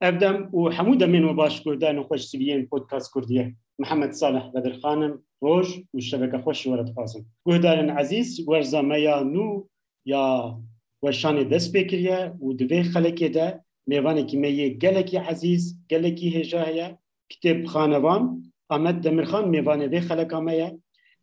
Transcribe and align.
ابدم 0.00 0.54
و 0.54 0.68
حمو 0.68 0.94
دمین 0.96 1.24
و 1.24 1.34
باش 1.34 1.62
کردان 1.62 1.98
و 1.98 2.02
خوش 2.02 2.26
سویین 2.26 2.66
پودکاست 2.66 3.14
کردیه 3.14 3.54
محمد 3.78 4.12
صالح 4.12 4.50
بدرخانم 4.50 5.22
روش 5.40 5.80
و 5.94 6.00
شبکه 6.00 6.38
خوش 6.38 6.66
ورد 6.66 6.94
خازم 6.94 7.24
گهدارن 7.46 7.90
عزیز 7.90 8.48
ورزامه 8.48 9.00
یا 9.00 9.22
نو 9.22 9.64
یا 10.04 10.58
وشان 11.02 11.48
دست 11.48 11.72
بکریه 11.72 12.32
و 12.42 12.52
دوی 12.52 12.82
خلقی 12.82 13.28
ده 13.28 13.60
میوانه 13.86 14.24
که 14.24 14.36
میه 14.36 14.68
گلکی 14.68 15.16
عزیز 15.16 15.78
هیا 15.90 16.98
کتاب 17.30 17.64
خانوان 17.64 18.52
آمد 18.68 18.94
دمرخان 18.94 19.48
میوانه 19.48 19.86
وی 19.86 20.00
خلقا 20.00 20.40
میه 20.40 20.78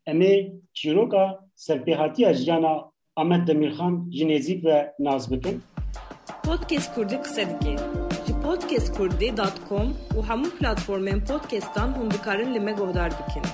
امی 0.08 0.52
چیروکا 0.74 1.40
سرپیهاتی 1.56 2.26
اجیانا 2.26 2.94
آمد 3.16 3.42
دمرخان 3.48 4.10
جنیزیک 4.10 4.62
و 4.64 4.86
ناز 5.00 5.30
بکن. 5.30 5.62
پودکست 6.44 6.96
کردی 6.96 7.16
قصه 7.16 7.46
دکی 7.46 7.95
ji 8.56 8.62
podcastkurdî.com 8.62 9.88
û 10.18 10.20
hemû 10.30 10.50
platformên 10.60 11.20
podcastan 11.30 11.90
hûn 11.98 12.12
dikarin 12.12 12.56
li 12.56 12.60
me 12.60 12.72
guhdar 12.72 13.12
bikin. 13.20 13.46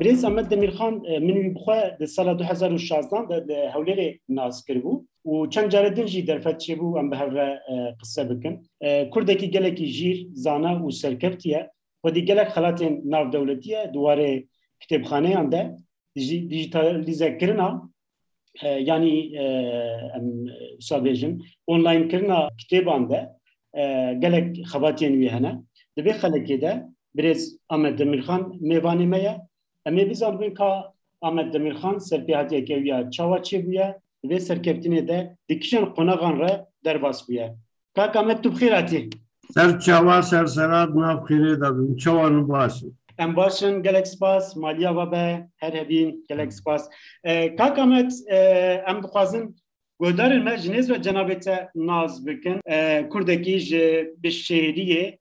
برێز 0.00 0.20
ئەمە 0.26 0.42
دەمیرخان 0.50 0.94
منوی 1.26 1.50
بخوا 1.56 1.78
لە 2.00 2.06
ساڵ 2.14 2.26
2016 2.38 3.40
لە 3.48 3.58
هەولێرێ 3.74 4.08
ناز 4.28 4.64
کردبوو 4.66 5.04
و 5.24 5.46
چەند 5.52 5.68
جارە 5.72 5.90
دنجی 5.96 6.26
دەرفەت 6.26 6.56
چێ 6.64 6.74
بوو 6.78 6.96
ئەم 6.98 7.10
بە 7.10 7.16
هەورە 7.22 7.48
قسە 8.00 8.22
بکەن 8.30 8.54
کوردێکی 9.12 9.52
گەلێکی 9.54 9.86
ژیر 9.96 10.18
زانا 10.44 10.72
و 10.84 10.90
سەرکەفتیە 10.90 11.60
خودی 12.02 12.22
gelek 12.28 12.48
xelatên 12.54 12.94
navdewletiye 13.12 13.80
duwarê 13.94 14.32
kitêbxaneyan 14.80 15.46
de 15.52 15.62
dijitalizekirina 16.16 17.68
yanî 17.68 17.97
em 18.62 20.46
sabêjin 20.80 21.42
online 21.66 22.08
kirina 22.08 22.48
kitêban 22.58 23.10
de 23.10 23.20
gelek 24.22 24.56
xebatiyên 24.72 25.14
wî 25.20 25.28
hene. 25.28 25.52
Divê 25.96 26.12
xelekê 26.20 26.60
de 26.60 26.86
birêz 27.16 27.56
Ahmed 27.68 27.98
Demirxan 27.98 28.42
mêvanê 28.60 29.06
me 29.06 29.18
ye. 29.18 29.40
Em 29.86 29.96
ê 29.96 30.10
bizanbin 30.10 30.54
ka 30.54 30.92
Ahmed 31.20 31.52
Demirxan 31.52 31.94
serpêhatiyeke 31.98 32.76
wiya 32.76 33.10
çawa 33.10 33.38
çêbûye 33.38 33.94
divê 34.24 34.38
serkeftinê 34.40 35.08
de 35.08 35.36
dikişên 35.48 35.94
qonaxan 35.94 36.38
re 36.38 36.64
derbas 36.84 37.28
bûye. 37.28 37.54
Kak 37.94 38.16
Ahmed 38.16 38.38
tu 38.42 38.48
bixêr 38.48 38.74
hatî 38.74 39.10
Ser 39.54 39.80
çawa 39.80 40.22
serserat 40.22 40.94
nav 40.94 41.18
xêrê 41.26 42.48
başin 42.48 42.97
em 43.18 43.36
başin 43.36 43.82
gelek 43.82 44.06
spas 44.06 44.56
maliya 44.56 44.96
ve 44.96 45.12
be 45.12 45.48
her 45.56 45.72
hebîn 45.72 46.24
gelek 46.28 46.52
spas 46.52 46.90
Kak 47.58 47.78
Ahmed 47.78 48.10
em 48.86 49.02
dixwazin 49.02 49.56
Godarên 50.00 50.44
me 50.44 50.58
ji 50.58 50.72
nêz 50.72 50.90
ve 50.90 50.94
cenabê 50.94 51.40
te 51.40 51.68
naz 51.74 52.26
bikin 52.26 52.60
Kurdekî 53.10 53.58
ji 53.58 54.14
bi 54.16 54.28
şêriyê 54.28 55.18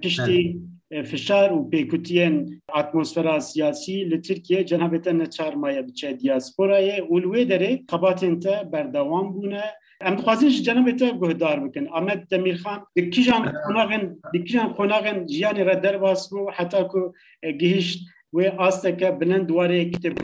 piştî 0.00 0.56
فشار 1.04 1.52
و 1.52 1.68
پیکوتیان 1.68 2.60
اتمسفر 2.74 3.38
سیاسی 3.38 4.04
لترکیه 4.04 4.64
جنابت 4.64 5.08
نشار 5.08 5.54
میاد 5.54 5.90
چه 5.90 6.12
دیاسپورای 6.12 7.00
اولوی 7.00 7.44
داره. 7.44 7.82
خبات 7.90 8.24
انت 8.24 8.46
بر 8.46 8.82
دوام 8.82 9.32
بونه. 9.32 9.62
ام 10.00 10.16
خوازیش 10.16 10.62
جنابت 10.62 11.02
گه 11.02 11.32
دار 11.32 11.60
بکن. 11.60 11.86
آمد 11.86 12.26
دمیر 12.30 12.56
خان 12.56 12.86
دکیجان 12.96 13.52
خوناگن 13.66 14.16
دکیجان 14.34 14.68
خوناگن 14.68 15.26
جیانی 15.26 15.64
را 15.64 15.74
در 15.74 15.96
واسو 15.96 16.50
حتی 16.54 16.84
کو 16.84 17.12
گیشت 17.58 18.06
و 18.32 18.40
آست 18.58 18.98
که 18.98 19.10
بلند 19.10 19.50
واره 19.50 19.90
کتاب 19.90 20.14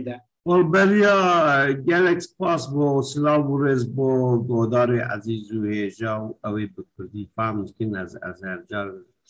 ده. 0.00 0.20
خب 0.44 0.50
اول 0.50 0.92
بیا 0.92 1.72
گلکس 1.72 2.36
پاس 2.38 2.68
با 2.68 3.02
سلام 3.02 3.42
بورس 3.42 3.84
با 3.84 4.44
گه 4.48 4.70
داره 4.70 5.04
عزیز 5.04 5.52
و 5.52 5.64
هیچا 5.64 6.34
اوی 6.44 6.66
بکردی. 6.66 7.28
فهمیدن 7.34 7.96
از 7.96 8.18
از 8.22 8.44
هر 8.44 8.58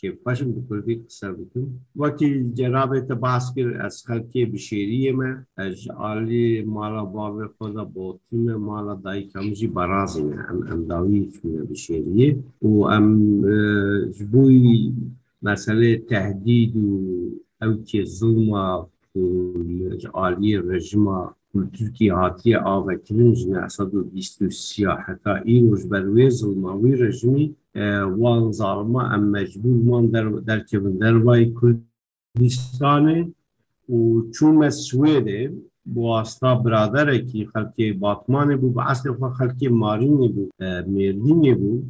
که 0.01 0.11
پشم 0.11 0.53
بکردی 0.53 0.95
قصر 0.95 1.33
بکن 1.33 1.81
وکی 1.97 2.51
جناب 2.51 3.01
تباسکر 3.01 3.81
از 3.81 4.05
خلکی 4.07 4.45
بشیری 4.45 5.13
من 5.13 5.47
از 5.57 5.89
آلی 5.97 6.63
مالا 6.63 7.05
باب 7.05 7.47
خدا 7.59 7.85
با 7.85 8.21
تیم 8.31 8.55
مالا 8.55 8.95
دای 8.95 9.23
کمجی 9.23 9.67
برازینه 9.67 10.51
ام 10.51 10.67
امداوی 10.71 11.31
چونه 11.31 11.63
بشیریه 11.63 12.39
و 12.63 12.83
ام 12.83 13.41
جبوی 14.11 14.93
مسئله 15.43 15.97
تهدید 15.99 16.77
و 16.77 17.21
او 17.63 17.83
که 17.83 18.05
ظلم 18.05 18.51
و 18.51 18.87
آلی 20.13 20.57
رژیم 20.57 21.09
و 21.55 21.65
ترکی 21.79 22.09
هاتی 22.09 22.55
آقا 22.55 22.95
کنیم 22.95 23.33
جنی 23.33 23.55
اصاد 23.55 23.95
و 23.95 24.03
بیست 24.03 24.43
و 24.43 24.51
سیاحتا 24.51 25.35
این 25.35 25.71
روش 25.71 25.85
بروی 25.85 26.31
ظلموی 26.31 26.97
رجمی 26.97 27.57
وان 28.17 28.53
ظالما 28.53 29.03
ام 29.03 29.25
مجبور 29.25 30.01
من 30.01 30.07
در 30.47 30.61
کبن 30.61 30.93
در 30.93 31.17
وای 31.17 31.55
کردیستانی 32.37 33.35
و 33.89 34.31
چوم 34.35 34.71
سویده 34.71 35.53
بواستا 35.85 36.55
برادر 36.55 37.11
اکی 37.11 37.47
خلقی 37.47 37.93
باطمانی 37.93 38.57
بو 38.57 38.71
با 38.71 38.83
اصل 38.83 39.11
افا 39.11 39.31
خلقی 39.31 39.69
مارینی 39.69 40.29
بو 40.29 40.49
میردینی 40.87 41.55
بو 41.55 41.83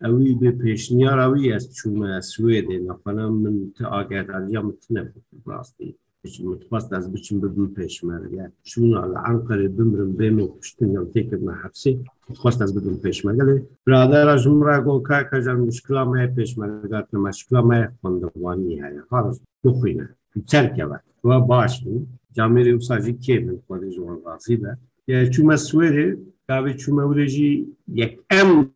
اوی 0.00 0.34
به 0.34 0.50
پیشنیار 0.50 1.20
اوی 1.20 1.52
از 1.52 1.74
چوم 1.74 2.20
سویده 2.20 2.78
نفنم 2.78 3.32
من 3.32 3.72
تا 3.78 3.88
آگه 3.88 4.22
دردیا 4.22 4.62
متنه 4.62 5.02
بو 5.02 5.20
براستید 5.46 5.98
mutfas 6.40 6.90
daz 6.90 7.14
biçim 7.14 7.42
bir 7.42 7.56
bim 7.56 7.74
peşmer 7.74 8.30
ya 8.30 8.52
şunlarla 8.64 9.24
Ankara 9.24 9.78
bimrim 9.78 10.18
bemi 10.18 10.48
kuştun 10.48 10.86
ya 10.86 11.12
tekrar 11.12 11.38
mı 11.38 11.52
hapsi. 11.62 11.98
Mutfas 12.28 12.60
daz 12.60 12.76
bir 12.76 12.84
bim 12.84 13.00
peşmer 13.00 13.34
gele 13.34 13.62
bradera 13.86 14.38
jumra 14.38 14.78
go 14.78 15.02
ka 15.02 15.28
kajar 15.28 15.54
müşkülama 15.54 16.34
peşmer 16.36 16.68
gatlı 16.68 17.18
müşkülama 17.18 17.88
fonda 18.02 18.30
vani 18.36 18.76
ya 18.76 18.92
harus 19.10 19.38
dokuyna 19.64 20.08
serke 20.46 20.88
var. 20.88 21.00
Ve 21.24 21.48
baş 21.48 21.86
bu 21.86 22.06
camiri 22.34 22.76
usacı 22.76 23.18
kebin 23.18 23.62
kodej 23.68 23.98
olan 23.98 24.20
gazi 24.24 24.62
da 24.62 24.78
ya 25.08 25.30
çuma 25.30 25.58
sueri 25.58 26.18
tabi 26.46 26.76
çuma 26.76 27.04
ureji 27.04 27.68
yek 27.88 28.18
em 28.30 28.70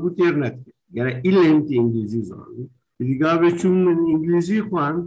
بوو 0.00 0.14
تێر 0.19 0.34
نەکرد 0.42 0.66
گەرە 0.96 1.12
ئیلێنتی 1.24 1.74
ئینگلیزی 1.78 2.22
زان 2.30 2.48
دیگا 3.08 3.32
بێ 3.40 3.50
چون 3.60 3.76
من 3.84 3.98
ئینگلیزی 4.10 4.60
خواند 4.69 5.02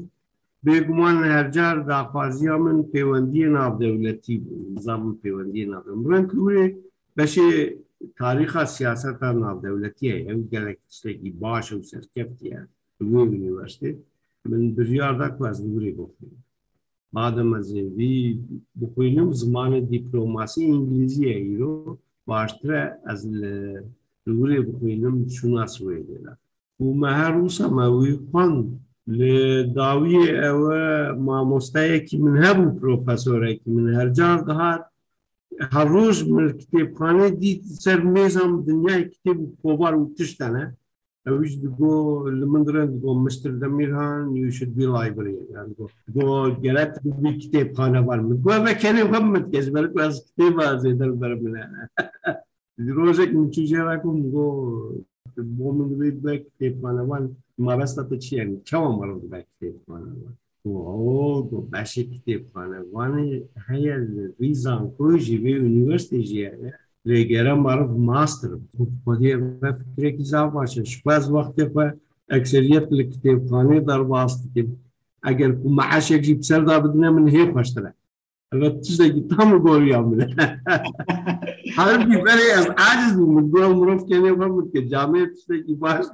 بێگومان 0.66 1.16
لە 1.24 1.30
هەرجار 1.38 1.76
داخوازیە 1.92 2.56
من 2.66 2.78
پەیوەندی 2.92 3.46
ناودەولەتی 3.56 4.38
بوو 4.44 4.80
زان 4.86 5.00
من 5.06 5.16
پەیوەندی 5.24 5.70
ناودەم 5.72 6.00
بڵێن 6.04 6.26
کوورێ 6.32 6.66
بەشێ 7.18 7.50
تاریخا 8.22 8.64
سیاسەتا 8.76 9.30
ناودەولەتیە 9.44 10.16
ئەو 10.28 10.40
گەلێک 10.54 10.80
شتێکی 10.96 11.32
باشە 11.42 11.74
و 11.78 11.88
سەرکەفتیە 11.92 12.60
یونیڤەرسیتێ 13.32 13.92
من 14.50 14.64
بژیاردا 14.76 15.28
کواز 15.36 15.58
دووری 15.64 15.92
بخوێن 16.00 16.36
مادەمە 17.16 17.60
زێوی 17.70 18.20
بخوێنم 18.80 19.30
زمانە 19.42 19.80
دیپلۆماسی 19.92 20.62
ئینگلیزیە 20.70 21.34
ئیرۆ 21.46 21.74
باشترە 22.30 22.82
ئەس 23.06 23.22
لەورێ 23.42 23.80
بخوێنم 24.68 25.16
چونا 25.36 25.66
سوێدێدا 25.76 26.34
و 26.84 26.86
مەهر 27.02 27.34
وسەمەوی 27.44 28.16
خوند 28.28 28.66
لداوی 29.18 30.24
ئەوە 30.42 30.82
مامۆستایەکی 31.26 32.18
من 32.24 32.36
هەبوو 32.44 32.76
پرۆفەسۆرێکی 32.80 33.70
من 33.76 33.86
هەرجار 33.98 34.40
دەهات 34.50 34.84
هەر 35.74 35.88
ڕۆژ 35.94 36.18
کتێبخانە 36.60 37.28
دیت 37.42 37.64
سەر 37.84 38.00
مێزم 38.14 38.52
دنیای 38.68 39.04
کتێب 39.14 39.38
و 39.42 39.54
کۆبار 39.62 39.94
و 39.96 40.12
تشتەنە 40.18 40.66
ئەوش 41.26 41.52
گۆ 41.80 41.96
لە 42.40 42.46
من 42.52 42.62
درند 42.68 42.94
گۆ 43.04 43.12
مستر 43.24 43.52
دەمیرهان 43.62 44.26
یوشت 44.42 44.72
بی 44.78 44.86
لایبری 44.94 45.36
گۆ 46.16 46.28
گەرەت 46.64 46.94
بی 47.22 47.32
کتێبخانە 47.42 48.00
من 48.28 48.38
گۆ 48.46 48.54
بەکەێ 48.66 49.04
بەمت 49.12 49.46
کەس 49.54 49.68
بەر 49.74 49.86
کتێب 50.28 50.56
زێدەر 50.84 51.12
بەر 51.22 51.34
منە 51.42 51.64
ڕۆژێک 52.98 53.32
من 53.38 53.48
چژێراکم 53.54 54.18
گۆ 54.34 54.48
بۆ 55.58 55.68
من 55.78 55.90
بێت 56.00 56.18
بە 56.24 56.34
کتێبخانەوان 56.46 57.24
مەبەستە 57.66 58.16
چیان 58.24 58.50
چاوە 58.68 58.90
مەڕ 58.98 59.10
بە 59.32 59.40
کتێبخانەوە 59.48 60.30
باشی 61.72 62.04
کتێبخانەوانی 62.14 63.30
هەیە 63.68 63.96
ریزان 64.42 64.84
کۆژی 64.98 65.38
بێ 65.44 65.52
یونیڤرستی 65.62 66.26
ژیانە 66.30 66.72
لێگەرە 67.08 67.54
مەڕف 67.66 67.92
ماستر. 68.10 68.52
فکرێکی 69.80 70.26
زا 70.32 70.42
باشە 70.56 70.82
شپاز 70.94 71.24
وەختێ 71.36 71.66
ئەکسریت 72.34 72.88
لە 72.98 73.04
کتێبخانەی 73.12 73.86
دەرباستکرد 73.90 74.72
ئەگەر 75.26 75.52
معاشێکی 75.78 76.34
بسەردا 76.40 76.76
بدنە 76.84 77.10
من 77.16 77.26
هەیە 77.34 77.48
خۆشترە 77.54 77.92
تشتێکی 78.84 79.22
تام 79.32 79.50
گۆریان 79.66 80.06
بدە 81.66 81.76
هەربی 81.78 82.18
بەرێ 82.26 82.48
ئەس 82.56 82.68
عاجز 82.82 83.16
من 83.34 83.46
گۆ 83.54 83.64
مرۆڤکێنێ 83.78 84.32
بەمت 84.40 84.68
کە 84.74 84.82
جامێ 84.92 85.22
تشتێکی 85.34 85.76
باش 85.82 86.06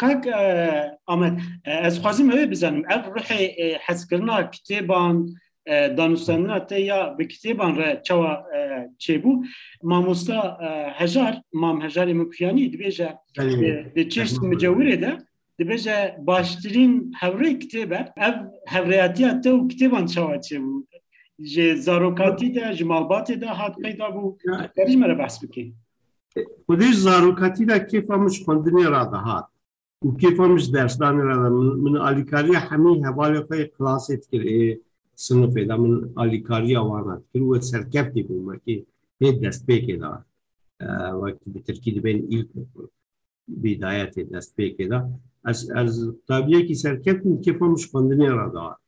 کاک 0.00 0.22
ئامەد 1.08 1.34
ئەس 1.84 1.96
خوازیم 2.02 2.28
ئەوێ 2.32 2.46
بزانم 2.52 2.82
ئەف 2.90 3.04
ڕحی 3.14 3.44
حەزکردنا 3.86 4.36
کتێبان 4.54 5.16
دانوستاننا 5.96 6.66
te 6.68 6.78
ya 6.90 7.18
bi 7.18 7.24
kitêban 7.32 7.72
re 7.80 8.02
çawa 8.06 8.32
çêbû 9.04 9.32
mamosta 9.82 10.38
hejar 10.98 11.34
mam 11.52 11.76
hejarê 11.84 12.14
mikuyanî 12.14 12.64
dibêje 12.72 13.08
di 13.96 14.02
çeşt 14.14 14.36
micewirê 14.50 14.96
de 15.04 15.12
dibêje 15.60 16.26
baştirîn 16.26 17.12
hewrê 17.20 17.50
kitêbe 17.62 18.00
ev 18.26 18.34
hevreyatiya 18.66 19.40
te 19.40 19.50
û 19.50 19.68
kitêban 19.70 20.06
çawa 20.14 20.36
çêbû 20.36 20.72
ji 20.91 20.91
جه 21.42 21.74
زاروکاتی 21.74 22.50
ده 22.50 22.74
جه 22.74 22.84
مالباتی 22.84 23.36
ده 23.36 23.46
حد 23.46 23.74
قیدا 23.82 24.10
بو 24.10 24.36
دریج 24.76 24.96
مره 24.96 25.14
بحث 25.14 25.44
بکیم 25.44 25.76
خودش 26.66 26.94
زاروکاتی 26.94 27.64
ده 27.64 27.78
کیف 27.78 28.10
همش 28.10 28.42
خوندنی 28.44 28.84
را 28.84 29.04
ده 29.04 29.16
هاد 29.16 29.48
و 30.04 30.16
کیف 30.16 30.40
همش 30.40 30.64
درستانی 30.64 31.22
را 31.22 31.36
ده 31.42 31.48
من 31.84 31.96
آلیکاری 31.96 32.54
همی 32.54 33.04
هبالی 33.04 33.40
خواهی 33.40 33.70
خلاسی 33.78 34.16
تکر 34.16 34.40
ای 34.40 34.78
سنفه 35.14 35.64
ده 35.64 35.76
من 35.76 36.10
آلیکاری 36.14 36.76
آوانا 36.76 37.22
تکر 37.34 37.42
و 37.42 37.60
سرکف 37.60 38.08
دی 38.08 38.22
بو 38.22 38.52
مکی 38.52 38.86
هی 39.20 39.32
دست 39.32 39.66
بیکی 39.66 39.96
ده 39.96 40.18
وقتی 41.12 41.50
به 41.50 41.60
ترکید 41.60 42.02
بین 42.02 42.26
ایل 42.28 42.42
که 42.42 42.66
بیدایت 43.48 44.18
دست 44.18 44.56
بیکی 44.56 44.86
ده 44.86 45.04
از 45.44 45.70
طبیعه 46.28 46.62
که 46.62 46.74
سرکف 46.74 47.16
دیم 47.22 47.40
کیف 47.40 47.62
همش 47.62 47.86
خوندنی 47.90 48.26
را 48.26 48.48
ده 48.48 48.81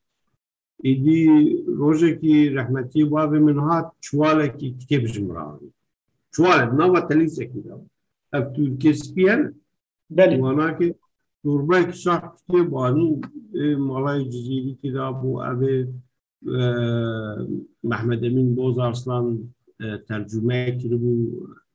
ایدی 0.83 1.21
روزه 1.67 2.15
کی 2.15 2.51
رحمتی 2.51 3.05
باب 3.05 3.35
من 3.35 3.59
ها 3.59 3.93
چواله 4.01 4.49
کی 4.49 4.71
کتیب 4.81 5.07
جمران 5.07 5.61
چواله 6.37 6.73
نا 6.73 6.93
و 6.93 7.01
تلیز 7.01 7.41
اکی 7.41 7.61
دا 7.61 7.81
اف 8.33 8.53
تو 8.53 8.77
کس 8.77 9.15
پیل 9.15 9.41
بله 10.11 10.39
وانا 10.39 10.73
که 10.73 10.95
دوربای 11.45 11.85
کساح 11.85 12.21
کتیب 12.35 12.69
بانو 12.69 13.21
مالای 13.79 14.25
جزیری 14.25 14.79
کی 14.83 14.91
دا 14.93 15.13
بو 15.13 15.41
او 15.43 15.63
محمد 17.85 18.25
امین 18.25 18.55
بوز 18.55 18.79
ارسلان 18.79 19.55
ترجمه 20.09 20.79
کرده 20.79 20.97
بو 20.97 21.31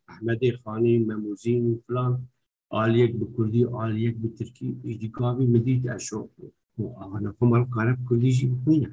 احمد 0.08 0.40
خانی 0.64 0.98
مموزین 0.98 1.84
فلان 1.88 2.28
آلیک 2.70 3.16
بکردی 3.16 3.66
آلیک 3.66 4.16
بترکی 4.18 4.78
ایدی 4.84 5.10
کابی 5.10 5.46
مدید 5.46 5.90
اشوک 5.90 6.30
بود 6.38 6.54
ئەوەنەکۆمەڵ 7.00 7.64
کارە 7.74 7.94
کوردیژی 8.08 8.48
بخوینە 8.52 8.90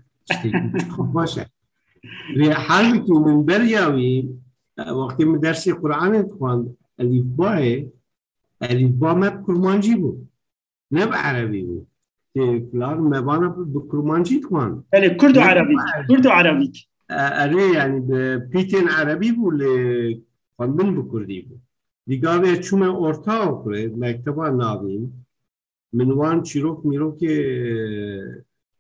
باشە 1.17 1.45
لێ 2.39 2.49
حالێکی 2.67 3.15
من 3.27 3.39
بەریاوی 3.49 4.15
وەختی 4.99 5.25
من 5.31 5.39
دەرسی 5.45 5.79
قورآانێت 5.81 6.29
خواند 6.37 6.65
ئەلیفباێ 6.99 7.75
ئەلیفبامە 8.63 9.29
کورمانجی 9.45 9.97
بوو 10.01 10.23
نەب 10.97 11.11
عەربی 11.23 11.63
بوو 11.69 11.81
فلان 12.73 12.99
مبانا 13.01 13.49
بكرمانجي 13.49 14.41
توان 14.41 14.83
يعني 14.93 15.09
كردو 15.11 15.41
عربي 15.41 15.77
كردو 16.09 16.31
عربي 16.31 16.73
اري 17.11 17.73
يعني 17.73 18.01
بيتين 18.39 18.89
عربي 18.89 19.33
بو 19.33 19.51
ل 19.51 19.63
خواندن 20.57 20.95
بكردي 20.95 21.41
بو 21.41 21.57
دیگه 22.09 22.57
چوم 22.57 22.83
orta 22.83 23.51
okure 23.51 23.89
mekteba 23.89 24.47
navim 24.59 25.13
min 25.93 26.09
wan 26.09 26.43
çîrok 26.43 26.85
mîrokê 26.85 27.35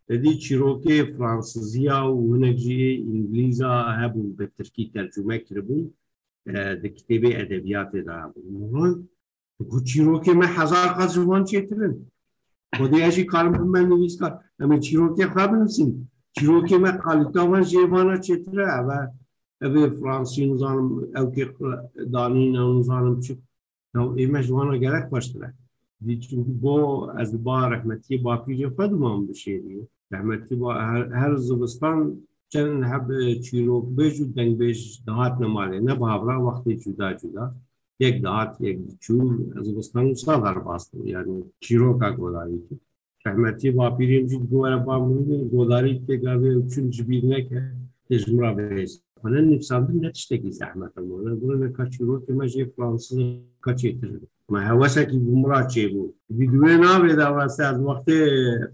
dedî 0.08 0.32
çîrokê 0.44 0.96
Fransızya 1.16 1.98
û 2.12 2.16
hinek 2.32 2.58
jî 2.58 2.82
İngilîza 3.12 3.72
hebû 4.00 4.38
bi 4.38 4.46
Tirkî 4.56 4.92
tercüme 4.92 5.36
kiribû 5.46 5.78
di 6.82 6.88
kitêbê 6.96 7.30
edebiyatê 7.42 8.06
da 8.06 8.16
hebû 8.22 9.02
ku 9.70 9.78
çîrokê 9.90 10.34
me 10.34 10.46
hezar 10.46 10.88
qez 10.98 11.10
ji 11.14 11.22
wan 11.30 11.44
çêtirin 11.44 11.94
خودیاشی 12.76 13.24
کار 13.24 13.48
من 13.48 13.88
نویس 13.88 14.18
کار 14.20 14.32
اما 14.60 14.76
چیروکی 14.78 15.26
خواب 15.26 15.54
نسیم 15.54 16.10
چیروکی 16.36 16.76
من 16.76 16.96
قالیتاوان 17.04 17.62
جیوانا 17.62 18.16
چطره 18.16 18.66
و 18.86 18.90
اوه 19.62 19.90
فرانسی 19.90 20.46
نزانم 20.52 20.88
او 21.16 21.30
که 21.34 21.54
دانین 22.12 22.56
او 22.56 22.78
نزانم 22.78 23.20
چی 23.20 23.42
نو 23.94 24.14
ایمش 24.16 24.50
وانا 24.50 24.76
گرک 24.76 25.10
باشتره 25.10 25.54
دی 26.04 26.18
چونکه 26.18 26.50
با 26.50 27.10
از 27.12 27.44
با 27.44 27.68
رحمتی 27.68 28.16
با 28.16 28.36
پیج 28.36 28.68
خود 28.68 28.92
مام 28.92 29.26
بشه 29.26 29.58
دیگه 29.58 29.88
رحمتی 30.10 30.56
با 30.56 30.74
هر, 30.74 31.12
هر 31.12 31.36
زبستان 31.36 32.22
چند 32.48 32.82
هب 32.84 33.34
چیروک 33.34 33.84
بیش 33.96 34.20
و 34.20 34.24
دنگ 34.24 34.58
بیش 34.58 35.02
دهات 35.06 35.32
نماله 35.40 35.80
نه 35.80 35.94
باورا 35.94 36.46
وقتی 36.46 36.76
جدا 36.76 37.12
جدا 37.12 37.54
یک 38.00 38.22
دهات 38.22 38.60
یک 38.60 38.78
چون 39.00 39.52
از 39.56 39.74
بستان 39.74 40.14
سالار 40.14 40.58
باستم 40.58 41.06
یعنی 41.06 41.44
چیروکا 41.60 42.12
گوداری 42.12 42.62
کی 42.68 42.80
رحمتی 43.26 43.70
با 43.70 43.90
پیریم 43.90 44.26
جد 44.26 44.36
گوهر 44.36 44.76
با 44.76 45.04
مونی 45.04 45.44
گوداری 45.44 46.02
که 46.06 46.16
گاوه 46.16 46.68
چون 46.68 46.90
جبیر 46.90 47.24
نکه 47.24 47.72
تجمرا 48.10 48.54
بیز 48.54 49.02
خانه 49.22 49.40
نفساندن 49.40 50.06
نتشتگی 50.06 50.52
زحمت 50.52 50.98
مونه 50.98 51.34
بونه 51.34 51.66
نکا 51.66 51.84
چیروک 54.45 54.49
ما 54.49 54.59
جی 54.59 54.67
فرانسیز 54.67 54.69
کچی 54.69 54.71
ترده 54.71 54.71
ما 54.71 54.75
هوسه 54.77 55.05
کی 55.05 55.19
بمرا 55.19 55.63
چی 55.67 55.87
بو 55.87 56.13
دیدوه 56.37 56.77
ناوی 56.77 57.15
دا 57.15 57.33
واسه 57.33 57.63
از 57.63 57.79
وقت 57.79 58.09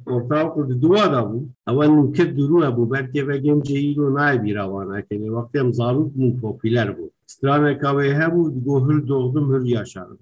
ارتاو 0.08 0.56
کرد 0.56 0.80
دوا 0.80 1.08
دا 1.08 1.26
بو 1.26 1.48
اول 1.68 1.88
نکت 1.88 2.34
درو 2.34 2.64
ابو 2.64 2.86
بلکه 2.86 3.24
بگیم 3.24 3.60
جیلو 3.62 4.10
نای 4.10 4.38
بیروانه 4.38 5.02
کنی 5.02 5.30
وقتی 5.30 5.60
هم 5.60 5.72
زاروک 5.72 6.12
مون 6.16 6.38
پوپیلر 6.42 6.92
بود 6.92 7.12
stranekavê 7.28 8.14
hebû 8.14 8.56
digo 8.56 8.90
hir 8.90 9.08
doğdum 9.08 9.54
hir 9.54 9.70
yaşarım. 9.70 10.20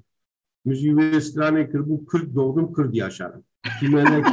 Mijî 0.65 0.89
wê 0.89 1.17
stranê 1.21 1.71
kirbû 1.71 2.05
Kurd 2.05 2.35
doğdum 2.35 2.73
Kurd 2.73 2.93
yaşarım. 2.93 3.43
Kîmenek 3.79 4.25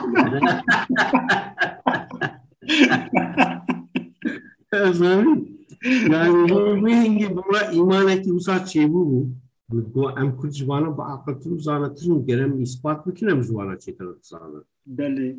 yani 6.12 6.52
wê 6.82 7.02
hingî 7.02 7.30
bimra 7.30 7.72
îmanekî 7.72 8.30
wisa 8.30 8.56
çêbû 8.56 9.00
bû 9.10 9.28
Got 9.69 10.17
em 10.17 10.37
Kurd 10.37 10.51
jivana 10.51 10.89
bi 10.97 11.03
aqiltir 11.13 11.51
û 11.51 11.59
zanatir 11.59 12.25
gerem 12.25 12.61
îspat 12.61 13.07
bikin 13.07 13.27
em 13.27 13.41
jivana 13.43 13.75
çêtir 13.83 14.07
zanin. 14.21 14.63
Belê 14.97 15.35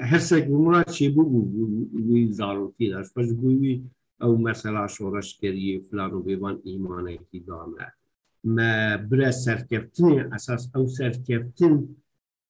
hersek 0.10 0.48
bimra 0.48 0.82
çêbû 0.82 1.22
bû 1.32 1.40
wî 2.08 2.32
zarokî 2.32 2.92
daş 2.92 3.06
bû 3.16 3.50
wî 3.60 3.82
ئەو 4.20 4.32
مەسەلا 4.46 4.84
شۆڕشکردی 4.96 5.80
فلان 5.86 6.12
و 6.14 6.24
بێوان 6.26 6.56
ئیمانێکی 6.66 7.40
دامە 7.46 7.86
مە 8.56 8.70
برە 9.08 9.30
سەرکەفتنی 9.44 10.16
ئەساس 10.32 10.62
ئەو 10.74 10.84
سەرکەفتن 10.98 11.74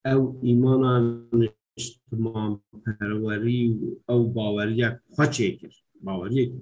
ئەو 0.06 0.22
ئیمانان 0.46 1.04
نیشتمان 1.40 2.52
پەروەری 2.84 3.62
و 3.80 3.86
ئەو 4.08 4.20
باوەریە 4.36 4.88
خۆچێ 5.14 5.48
کرد 5.58 5.78
باوەریەکی 6.06 6.60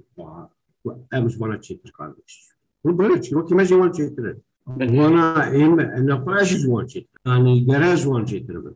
ئەمشوانە 1.13 1.57
چێتر 1.65 1.91
کار 1.97 2.11
چیرۆکی 2.31 2.64
مەژیوان 2.64 2.64
چێتر 3.97 4.27
وانا 4.99 5.27
ئێمە 5.57 5.85
نەخواش 6.09 6.49
جوان 6.63 6.85
چێت 6.91 7.07
ینی 7.29 7.55
گەرە 7.69 7.91
جوان 8.03 8.23
چێتر 8.31 8.57
بن 8.65 8.75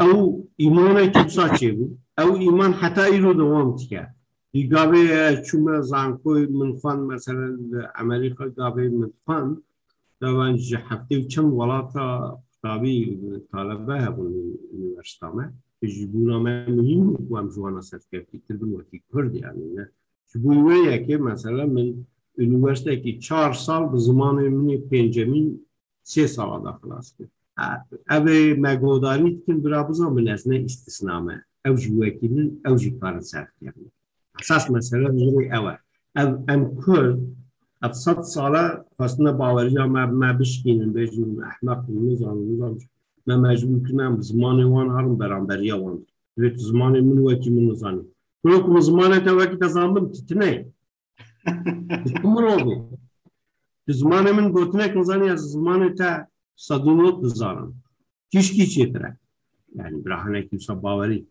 ئەو 0.00 0.16
ئیمانێکی 0.62 1.24
سا 1.36 1.46
چێ 1.58 1.70
بوو 1.76 1.96
ئەو 2.18 2.30
ئیمان 2.44 2.72
حتا 2.80 3.04
ئیرۆ 3.12 3.32
دەوام 3.40 3.70
تکە 3.78 4.04
گاوێ 4.72 5.04
چوومە 5.46 5.76
زانکۆی 5.90 6.44
من 6.58 6.70
خوان 6.78 6.98
مەسەرەن 7.10 7.56
ئەمریکا 7.96 8.46
گاوێ 8.58 8.86
من 8.98 9.10
خوان 9.22 9.46
داوان 10.20 10.52
ji 10.66 10.76
heftê 10.88 11.14
û 11.20 11.24
çend 11.32 11.50
welata 11.58 12.06
طابی 12.62 12.98
طالبه 13.52 13.94
هبون 14.04 14.32
یونیورسیتامه. 14.72 15.46
ji 15.94 16.04
bûna 16.12 16.38
mihîm 16.44 17.04
ku 17.28 17.32
em 17.38 17.48
ji 17.52 17.60
wana 17.64 17.82
serkevtî 17.82 18.36
kirbin 18.46 18.70
wekî 18.76 18.98
Kurd 19.10 19.34
yanî 19.34 19.76
ne 19.76 19.84
ji 20.28 20.36
üniversiteki 22.38 23.20
چهار 23.20 23.52
سال 23.52 23.88
به 23.88 23.98
زمان 23.98 24.48
من 24.48 24.76
پنجمین 24.90 25.60
سه 26.02 26.26
سال 26.26 26.62
داخلاس 26.62 27.14
کرد 27.18 27.30
او 28.10 28.26
مگوداری 28.58 29.42
کن 29.46 29.60
برا 29.60 29.82
بزن 29.82 30.14
به 30.14 30.22
نزنه 30.22 30.56
استثنامه 30.64 31.44
او 31.66 31.74
جوکیدن 31.74 32.50
او 32.66 32.76
جیکارن 32.76 33.20
سرد 33.20 33.52
کردن 33.60 33.90
اساس 34.40 34.70
مسئله 34.70 35.08
جوری 35.10 35.52
اوه 35.52 35.76
او 36.16 36.44
ام 36.48 36.62
کل 36.80 37.18
افصد 37.82 38.20
ساله 38.22 38.84
خواستنه 38.96 39.32
باوری 39.32 39.74
ما 39.74 40.06
ما 40.06 40.32
بشکینن 40.32 40.92
بیجن 40.92 41.42
احمق 41.50 41.84
نزانم 41.90 42.78
ما 43.26 43.36
مجبور 43.36 43.88
کنم 43.88 44.20
زمان 44.20 44.62
وان 44.64 44.88
هرم 44.90 45.16
برانبری 45.16 45.70
وان 45.70 45.98
زمان 46.54 47.00
من 47.00 47.18
وکی 47.18 47.50
من 47.50 47.64
نزانم 47.70 48.04
کلوک 48.42 48.80
زمان 48.80 49.18
تا 49.24 49.36
وکی 49.36 49.56
تزانم 49.56 50.08
تتنه 50.08 50.73
مرۆڤ 52.32 52.66
زمانە 54.00 54.30
من 54.38 54.46
گوتنێک 54.56 54.92
نزانانی 55.00 55.36
زمانە 55.52 55.88
تا 55.98 56.10
سەدونۆت 56.66 57.16
نزانم 57.24 57.70
تیشکی 58.30 58.66
چێترە 58.74 59.10
yani 59.74 60.04
Brahane 60.04 60.48
kimse 60.48 60.82
bavari. 60.82 61.24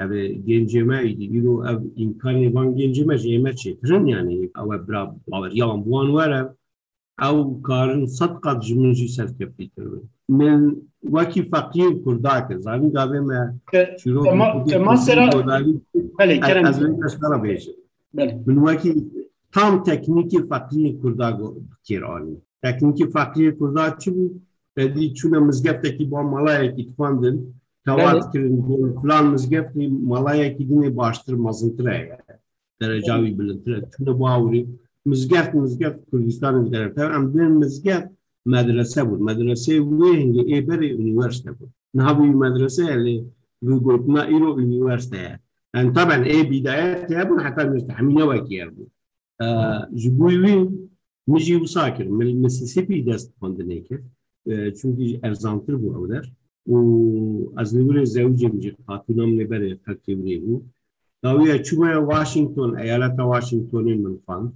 Yani 0.00 0.44
genceme 0.46 1.02
değil 1.02 1.44
o 1.44 1.66
ev 1.68 1.78
imkanı 1.96 2.54
van 2.54 2.76
genceme 2.76 3.18
jeme 3.18 3.56
çekirin 3.56 4.06
yani 4.06 4.44
ev 4.44 4.88
bra 4.88 5.16
bavar 5.28 5.50
yalan 5.50 5.86
bu 5.86 6.00
an 6.00 6.14
var 6.14 6.30
ev 6.30 6.46
ev 7.22 7.62
karın 7.62 8.06
sat 8.06 8.40
kat 8.40 8.64
jimnji 8.64 9.08
serf 9.08 9.40
yapıyor. 9.40 10.00
Men 10.28 10.76
vaki 11.04 11.42
fakir 11.48 12.04
kurda 12.04 12.48
ke 12.48 12.58
zalim 12.58 12.92
gabe 12.92 13.20
me 13.20 13.54
şiro 14.02 14.24
temasera 14.68 15.30
bale 16.18 16.40
kerem 16.40 16.64
az 16.64 16.84
ben 16.84 17.00
kasara 17.00 17.42
beje. 17.42 17.70
Bale. 18.14 18.42
Men 18.46 18.64
vaki 18.64 18.94
wekî 19.56 19.60
tam 19.60 19.84
teknîkî 19.84 20.38
feqiyê 20.50 21.00
Kurda 21.00 21.28
kêranî 21.88 22.36
teknîkî 22.62 23.04
feqiyê 23.04 23.58
Kurda 23.58 23.98
çi 23.98 24.10
bû 24.10 24.32
bedî 24.76 25.14
çûne 25.14 25.40
mizgeftekî 25.40 26.10
ba 26.10 26.22
malayekî 26.22 26.76
dixwandin 26.76 27.54
tevat 27.84 28.32
kirin 28.32 28.96
filan 29.00 29.26
mizgeftî 29.26 29.88
malayekî 29.88 30.68
dinê 30.68 30.96
baştir 30.96 31.34
mezintir 31.34 31.84
ye 31.84 32.18
derecavî 32.80 33.38
bilintir 33.38 33.84
çûne 33.92 34.18
bu 34.18 34.28
awrî 34.28 34.66
mizgeft 35.04 35.54
mizgeft 35.54 36.00
Kurdistanê 36.12 36.72
deref 36.72 36.98
em 36.98 37.34
dên 37.34 37.52
mizgeft 37.52 38.08
مدرسه 38.56 39.04
بود 39.04 39.20
مدرسه 39.20 39.80
وینگ 39.80 40.36
ای 40.50 40.60
بری 40.60 40.88
یونیورسیته 40.88 41.52
بود 41.52 41.70
نه 41.94 42.12
بی 42.12 42.28
مدرسه 42.44 42.94
اللي 42.94 43.24
بيقولنا 43.62 44.26
إيرو 44.26 44.58
يونيورسيتي 44.60 45.38
يعني 45.74 45.90
طبعا 45.90 46.24
ايه 46.24 46.42
بدايات 46.50 47.10
يابون 47.10 47.40
حتى 47.40 47.62
Ji 50.00 50.18
bo 50.18 50.28
wê 50.30 50.70
min 51.26 51.38
jî 51.38 51.54
wisa 51.58 51.94
kirim. 51.94 52.42
Dest 53.06 53.32
xwendinê 53.40 53.78
Çünkü 54.80 55.04
erzantir 55.22 55.74
bû 55.82 55.88
ew 55.98 56.08
der 56.12 56.32
û 56.68 56.76
ez 57.60 57.76
li 57.76 57.82
wirê 57.86 58.06
zewcem 58.06 58.54
jî 58.62 58.70
hatûnam 58.86 59.30
lê 59.38 59.44
berê 59.50 59.70
qetirê 59.84 60.36
bû. 60.44 60.62
Washington, 62.10 62.76
eyaleta 62.76 63.22
Washingtonê 63.22 63.92
e, 63.92 63.96
min 63.96 64.16
xwend 64.26 64.50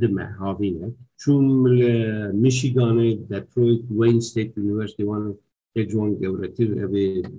dime 0.00 0.24
havînek. 0.24 0.94
Çûm 1.18 1.44
li 1.78 1.92
Michiganê, 2.42 3.28
Detroit, 3.28 3.82
Wayne 3.88 4.20
State 4.20 4.60
University 4.60 5.02
wan 5.02 5.36
tek 5.74 5.90
ji 5.90 5.96
wan 5.96 6.20
gewretir 6.20 6.68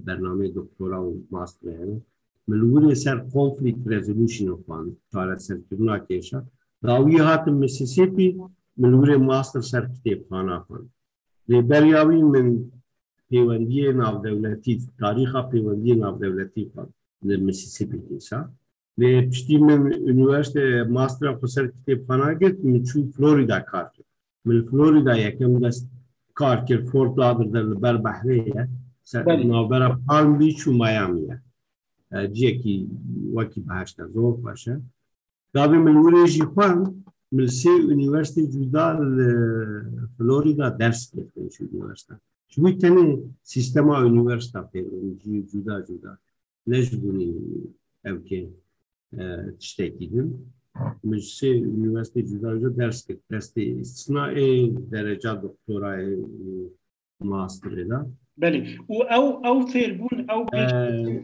bername 0.08 0.56
doktora 0.56 0.96
û 0.96 1.13
master. 1.30 1.88
ملوری 2.49 2.95
سر 2.95 3.19
conflict 3.35 3.83
resolution 3.95 4.49
وان 4.69 4.97
چاره 5.12 5.37
سر 5.47 5.59
کبنا 5.71 5.99
کیشا 5.99 6.41
داوی 6.83 7.19
هات 7.19 7.49
مسیسیپی 7.49 8.29
ملوری 8.76 9.17
ماستر 9.17 9.61
سر 9.61 9.85
کتاب 9.95 10.21
خانه 10.29 10.59
خان 10.59 10.83
بریاوی 11.69 12.23
من 12.23 12.49
پیوندی 13.29 13.93
ناو 13.93 14.14
دولتی 14.26 14.73
تاریخ 15.00 15.37
پیوندی 15.50 15.95
ناو 15.95 16.19
دولتی 16.19 16.71
خان 16.75 16.88
مسیسیپی 17.47 17.99
کیسا 18.09 18.38
ve 18.99 19.29
piştî 19.29 19.59
min 19.59 19.81
üniversite 19.91 20.83
mastera 20.83 21.33
xwe 21.33 21.49
ser 21.49 21.67
kitêbxana 21.75 22.33
girt 22.41 22.59
min 22.64 22.85
çû 22.85 23.12
Florida 23.12 23.64
kar 23.64 23.93
kir 23.93 24.05
min 24.45 24.62
Florida 24.62 25.14
yekem 25.14 25.62
dest 25.62 25.91
kar 26.35 26.67
kir 26.67 26.85
Fort 26.85 27.19
Lauderdale 27.19 27.71
li 27.71 27.83
ber 27.83 27.95
behrê 27.95 28.37
ye 28.49 29.49
navbera 29.49 29.99
Palm 30.09 30.41
Beach 30.41 30.62
û 30.69 30.71
Miami 30.83 31.23
جیه 32.36 32.51
کی 32.62 32.89
وکی 33.34 33.62
بهشت 33.62 33.98
زوق 34.13 34.42
باشه 34.42 34.82
دابه 35.54 35.78
من 35.78 35.96
وریجی 35.96 36.42
خوان 36.42 37.04
من 37.32 37.48
سه 37.48 37.70
یونیورسیتی 37.70 38.48
جدا 38.48 38.86
فلوریدا 40.18 40.70
درس 40.70 41.01
گرفتن 41.16 41.50
شو 41.50 41.63
یونیورسیتی 41.63 42.13
چوی 42.48 42.74
تنه 42.82 43.04
سیستما 43.44 44.00
یونیورسیتا 44.00 44.62
پیوندی 44.72 45.44
جدا 45.51 45.82
جدا 45.82 46.18
نجبونی 46.68 47.30
evke 48.04 48.50
tiştek 49.60 50.01
idim. 50.01 50.46
Meclisi 51.04 51.48
üniversite 51.48 52.28
cüzdanca 52.28 52.78
ders 52.78 53.08
ders 53.32 53.58
istisna 53.58 54.32
e 54.32 54.46
derece 54.92 55.30
doktora 55.30 56.01
e 56.01 56.16
master'ıyla. 57.20 58.08
بلي. 58.39 58.60
آه. 58.60 58.84
أو 58.91 59.01
أو 59.01 59.46
أو 59.46 59.65
فيربون 59.65 60.29
أو 60.29 60.46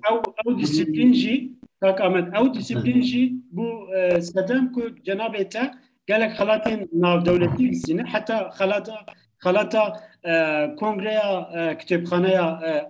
أو 0.09 0.23
أو 0.47 0.53
ديسيبلينجي 0.53 1.51
كاك 1.81 2.01
أمد. 2.01 2.35
أو 2.35 2.47
ديسيبلينجي 2.47 3.35
بو 3.51 3.85
آه، 3.95 4.19
سدام 4.19 4.71
كو 4.71 4.81
جناب 5.05 5.35
إتا 5.35 5.71
قالك 6.09 6.31
خلاتين 6.33 6.87
ناف 6.93 7.23
دولتي 7.23 7.69
السنة 7.69 8.05
حتى 8.05 8.49
خلاتا 8.51 9.05
خلاطة 9.39 9.93
آه، 10.25 10.65
كونغريا 10.65 11.73
كتابخانه 11.73 12.29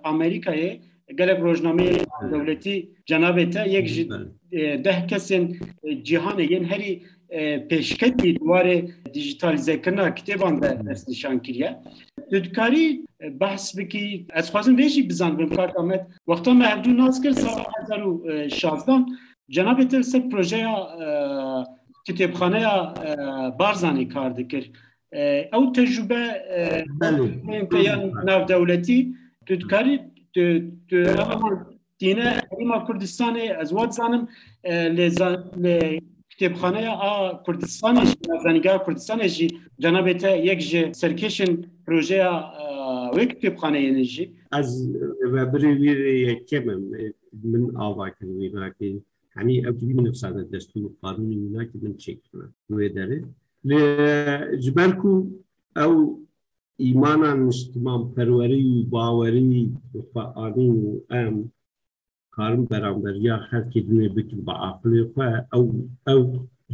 أمريكا 0.05 0.51
هي. 0.51 0.79
قالك 1.19 1.39
روجنامي 1.39 1.89
دولتي 2.31 2.89
جناب 3.07 3.39
إتا 3.39 3.65
يك 3.65 4.07
نعم. 4.09 4.31
ده 4.81 4.91
كسن 5.09 5.59
جيهان 5.85 6.39
ين 6.39 6.51
يعني 6.51 6.65
هري 6.65 7.01
پیشکتی 7.69 8.33
دوار 8.33 8.81
دیجیتالی 9.13 9.57
زکرنا 9.57 10.09
کتیبان 10.09 10.59
در 10.59 10.73
درس 10.73 11.09
نشان 11.09 11.39
کریه 11.39 11.77
تو 12.29 12.39
دکاری 12.39 13.05
بحث 13.39 13.77
بکی 13.77 14.27
از 14.29 14.51
خوازم 14.51 14.75
ریشی 14.75 15.03
بزن 15.03 15.35
بیم 15.35 15.49
کار 15.49 15.73
وقتا 16.27 16.53
ما 16.53 16.65
هفدو 16.65 16.91
ناز 16.91 17.21
کرد 17.21 17.33
سال 17.33 17.63
هزار 17.81 18.07
و 18.07 18.49
شازدان 18.49 19.05
جناب 19.49 19.79
ایتر 19.79 20.01
سر 20.01 20.19
پروژه 20.19 20.59
یا 20.59 20.87
کتیب 22.07 22.33
خانه 22.33 22.61
یا 22.61 22.93
بارزانی 23.59 24.05
کار 24.05 24.29
دکر 24.29 24.63
او 25.53 25.71
تجربه 25.71 26.21
یا 27.85 27.95
نو 28.25 28.45
دولتی 28.45 29.15
تو 29.45 29.55
دکاری 29.55 29.99
تو 30.33 30.59
دینه 31.97 32.41
ایما 32.59 32.85
کردستانی 32.87 33.49
از 33.49 33.73
وقت 33.73 33.91
زنم 33.91 34.27
کتابخانه 36.39 36.81
یا 36.81 37.43
کردستانی 37.47 38.01
زنگار 38.43 38.83
کردستانی 38.85 39.27
جناب 39.79 40.13
تا 40.13 40.35
یک 40.35 40.59
جه 40.71 40.93
سرکشن 40.93 41.51
پروژه 41.87 42.27
و 43.13 43.19
یک 43.21 43.39
کتابخانه 43.39 43.81
یعنی 43.81 43.95
انرژی 43.95 44.33
از 44.51 44.91
وبری 45.33 45.73
وی 45.73 46.35
کم 46.35 46.65
من 47.43 47.75
آوا 47.75 48.09
کنم 48.09 48.41
یا 48.41 48.69
که 48.69 49.01
همی 49.35 49.65
ابتدی 49.67 49.93
من 49.93 50.11
فساد 50.11 50.51
دستی 50.51 50.81
و 50.81 50.89
قانونی 51.01 51.35
می 51.35 51.49
من 51.49 51.97
چک 51.97 52.17
کنم. 52.33 52.53
توی 52.67 52.89
داره. 52.89 53.23
لی 53.63 53.77
جبر 54.57 54.91
کو 54.91 55.23
او 55.75 56.25
ایمان 56.77 57.39
مسلمان 57.39 58.11
پروری 58.11 58.87
باوری 58.89 59.73
و 59.95 60.01
فعالی 60.13 60.69
و 60.69 60.99
ام 61.09 61.51
karin 62.35 62.69
beramberiya 62.69 63.35
herkê 63.49 63.79
dinê 63.87 64.15
bikin 64.15 64.39
bi 64.47 64.51
aqilê 64.69 65.01
xwe 65.11 65.27
ew 65.57 65.67
ew 66.13 66.23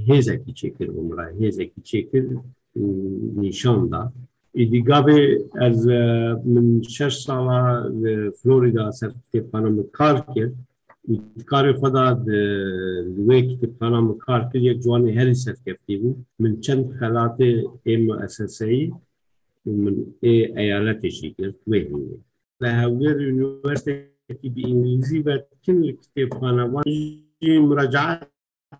hêzekî 0.08 0.51
çêkir 0.60 0.89
umra 1.00 1.25
hêzekî 1.39 1.82
çêkir 1.89 2.25
nîşan 3.41 3.91
da 3.91 4.13
gavê 4.89 5.20
ez 5.68 5.86
min 6.53 6.82
şeş 6.82 7.13
sala 7.25 7.62
li 8.01 8.32
Florida 8.39 8.91
ser 8.91 9.12
kitêbxana 9.24 9.70
min 9.70 9.88
kar 9.98 10.18
kir 10.34 10.50
karê 11.51 11.72
xwe 11.77 11.89
da 11.94 12.06
li 12.25 13.22
wê 13.27 13.38
kitêbxana 13.50 14.00
min 14.08 14.18
kar 14.25 14.51
kir 14.51 14.62
yek 14.70 14.77
ciwanê 14.84 15.12
herî 15.20 15.36
serkeftî 15.36 15.96
bû 16.01 16.10
min 16.39 16.62
çend 16.62 16.86
xelatê 17.00 17.50
ê 17.91 17.94
müesseseyî 18.06 18.91
من 19.65 20.06
ايالات 20.24 21.08
شيكر 21.08 21.53
وهمية 21.68 22.18
لهاوير 22.62 23.22
يونيفرسيتي 23.22 24.06
بإنجليزي 24.21 24.21
بتكن 24.21 24.21
كتاب 24.21 24.21
خانة 26.34 26.66
وانجي 26.66 27.60
مراجعات 27.60 28.34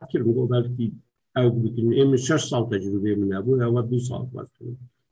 كتير 0.10 0.27
من 0.27 0.34
قبل 0.48 0.75
كي 0.77 0.93
أو 1.38 1.50
بكن 1.50 1.93
إيه 1.93 2.05
من 2.05 2.17
شش 2.17 2.50
سال 2.50 2.70
تجربة 2.70 3.15
من 3.15 3.34
أبوها 3.34 3.67
ودو 3.67 3.98
سال 3.98 4.27
بس 4.34 4.53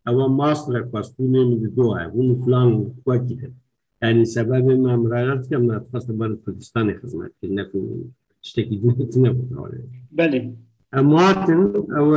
او 0.07 0.27
ماستر 0.27 0.83
پاستونه 0.83 1.49
من 1.49 1.73
دوه 1.75 2.05
اون 2.05 2.41
فلان 2.41 2.93
وقتی 3.05 3.51
يعني 4.01 4.25
سبب 4.25 4.65
ما 4.65 4.95
مراجعت 4.95 5.49
كم 5.49 5.71
نتخصص 5.71 6.11
بر 6.11 6.37
كردستان 6.45 6.99
خدمت 6.99 7.31
كنا 7.41 7.63
في 7.63 8.03
شتكي 8.41 8.75
دنيتنا 8.75 9.31
بطولة 9.31 9.83
بله. 10.11 10.55
اماتن 10.93 11.73
او 11.97 12.15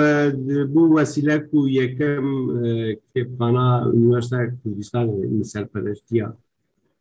بو 0.67 1.01
وسیله 1.01 1.39
کو 1.39 1.69
یکم 1.69 2.27
کتابخانه 3.15 3.93
یونیورسیته 3.95 4.57
کردستان 4.65 5.07
مثال 5.41 5.65
پرشتیا 5.65 6.33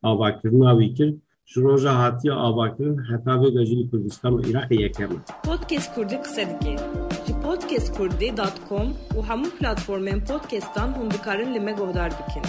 آواکرنا 0.04 0.76
ویکر 0.76 1.14
شروجا 1.46 1.92
هاتیا 1.92 2.36
آواکرن 2.36 3.00
حتی 3.00 3.40
به 3.40 3.52
گجلی 3.52 3.90
کردستان 3.92 4.34
و 4.34 4.40
عراق 4.42 4.72
یکم 4.72 5.10
پودکست 5.44 5.96
کردی 5.96 6.16
قصه 6.16 6.46
دیگه 6.46 6.76
جی 7.28 7.34
پودکست 7.44 7.98
کردی 7.98 8.32
دات 8.32 8.60
کام 8.70 8.94
و 9.18 9.22
همون 9.22 9.50
پلتفرمین 9.60 10.20
پودکستان 10.20 10.94
هم 10.94 11.10
بکارن 11.10 11.54
لمه 11.54 11.74
گهدار 11.74 12.10
بکن 12.10 12.42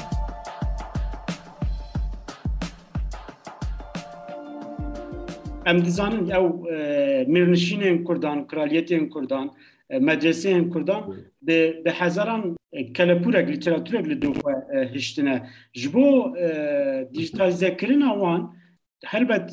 ام 5.66 5.78
دزانن 5.78 6.32
او 6.32 6.66
مرنشینên 7.28 8.04
Kurdan, 8.04 8.47
kraliyetên 8.47 9.11
Kurdan, 9.11 9.50
medreseyên 10.00 10.71
Kurdan 10.71 11.14
bi 11.42 11.82
hezaran 11.99 12.56
kelepûrek 12.94 13.49
lîteratûrek 13.49 14.09
li 14.11 14.23
dû 14.23 14.32
هشتنه 14.73 15.49
جبو 15.73 16.07
دیجیتالیزکرین 17.12 18.02
اوان 18.02 18.41
هر 19.05 19.25
بد 19.25 19.47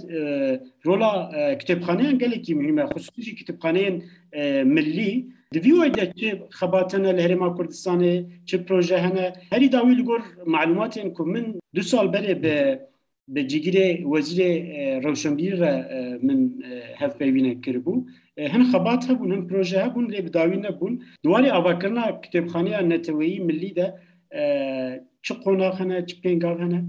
رولا 0.84 1.12
کتابخانه 1.56 2.04
ان 2.08 2.18
گله 2.18 2.38
کی 2.38 2.54
مهمه 2.54 2.86
خصوصی 2.86 3.36
کتابخانه 3.36 4.02
ملی 4.76 5.12
دویو 5.54 5.82
اید 5.82 6.14
چه 6.20 6.44
خباتن 6.50 7.06
الهرما 7.06 7.58
کردستان 7.58 8.02
چه 8.46 8.58
پروژه 8.58 8.98
هنه 8.98 9.34
هری 9.52 9.70
داویل 9.70 10.04
گور 10.04 10.22
معلومات 10.48 10.98
این 10.98 11.14
من 11.34 11.46
دو 11.76 11.82
سال 11.82 12.08
بره 12.08 12.34
به 12.34 12.80
به 13.28 13.44
جگیر 13.44 14.08
وزیر 14.08 15.00
روشنبیر 15.00 15.56
را 15.56 15.74
من 16.24 16.40
هف 16.98 17.18
بیوینه 17.18 17.56
کربو 17.62 18.06
هن 18.38 18.64
خبات 18.72 19.06
ها 19.06 19.14
بون 19.14 19.32
هن 19.32 19.48
پروژه 19.48 19.84
ها 19.84 19.90
بون 19.90 20.10
ری 20.10 20.22
بداوی 20.22 20.58
نبون 20.58 21.02
دواری 21.24 21.50
آوکرنا 21.50 22.12
کتبخانه 22.12 22.82
نتوهی 22.82 23.40
ملی 23.40 23.72
ده 23.72 23.94
ده 25.19 25.19
چه 25.23 25.35
قوناق 25.35 25.75
هنه 25.81 26.03
چه 26.03 26.21
پینگاو 26.23 26.59
هنه 26.59 26.81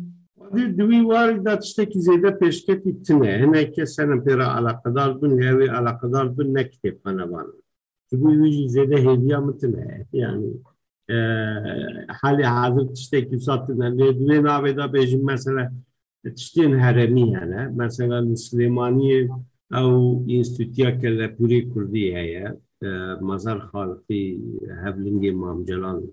دوی 0.78 1.02
واری 1.02 1.40
دا 1.40 1.56
تشتکی 1.56 2.00
زیده 2.00 2.32
پیشکتی 2.32 2.94
تنه 2.94 3.32
هنه 3.42 3.66
که 3.66 3.86
سنم 3.86 4.20
پیرا 4.25 4.56
علاقدار 4.56 5.14
بون 5.14 5.32
لیوی 5.40 5.68
علاقدار 5.68 6.28
بون 6.28 6.48
نه 6.58 6.64
کتابخانه 6.64 7.25
بانه 7.25 7.54
دوی 8.12 8.36
ویجی 8.38 8.68
زیده 8.68 8.98
هیدیا 8.98 9.40
متنه 9.42 10.06
yani 10.14 10.50
hali 12.22 12.46
hazır 12.46 12.88
tişteki 12.96 13.40
satın 13.40 13.98
دوی 13.98 14.40
ناوی 14.42 14.74
دا 14.74 14.88
بیجیم 14.94 15.25
مثلا 15.25 15.72
تشتين 16.36 16.80
هرمي 16.80 17.30
مثلا 17.75 18.36
سليمانية 18.36 19.40
أو 19.74 20.25
إنستيتيا 20.30 20.90
كالبوري 20.90 21.62
كردية 21.62 22.18
هي 22.18 22.58
مزار 23.22 23.60
خالقي 23.60 24.40
هفلنجي 24.70 25.32
مام 25.32 25.66
جلال 25.66 26.08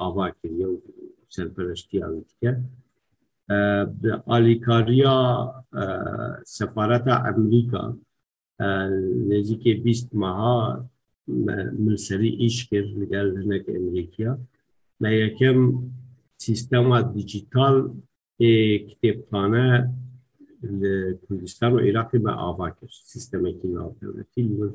آواكر 0.00 0.76
يو 1.25 1.29
سرپرشتي 1.29 2.03
آويتك 2.05 2.57
آلیکاریا 4.27 5.15
سفارت 6.45 7.07
امریکا 7.07 7.93
نزدیک 9.29 9.67
20 9.67 10.15
ماه 10.15 10.89
ملسری 11.27 12.29
ایش 12.29 12.69
کرد 12.69 12.85
لگل 12.85 13.37
هنک 13.37 13.69
امریکا 13.69 14.37
و 15.01 15.13
یکم 15.13 15.73
سیستم 16.37 17.01
دیجیتال 17.01 17.91
کتابخانه 18.39 19.93
کردستان 21.29 21.73
و 21.73 21.79
عراق 21.79 22.15
ما 22.15 22.31
آوا 22.31 22.69
کرد. 22.69 22.89
سیستمکی 22.89 23.67
ناودولتی 23.67 24.43
ما 24.43 24.69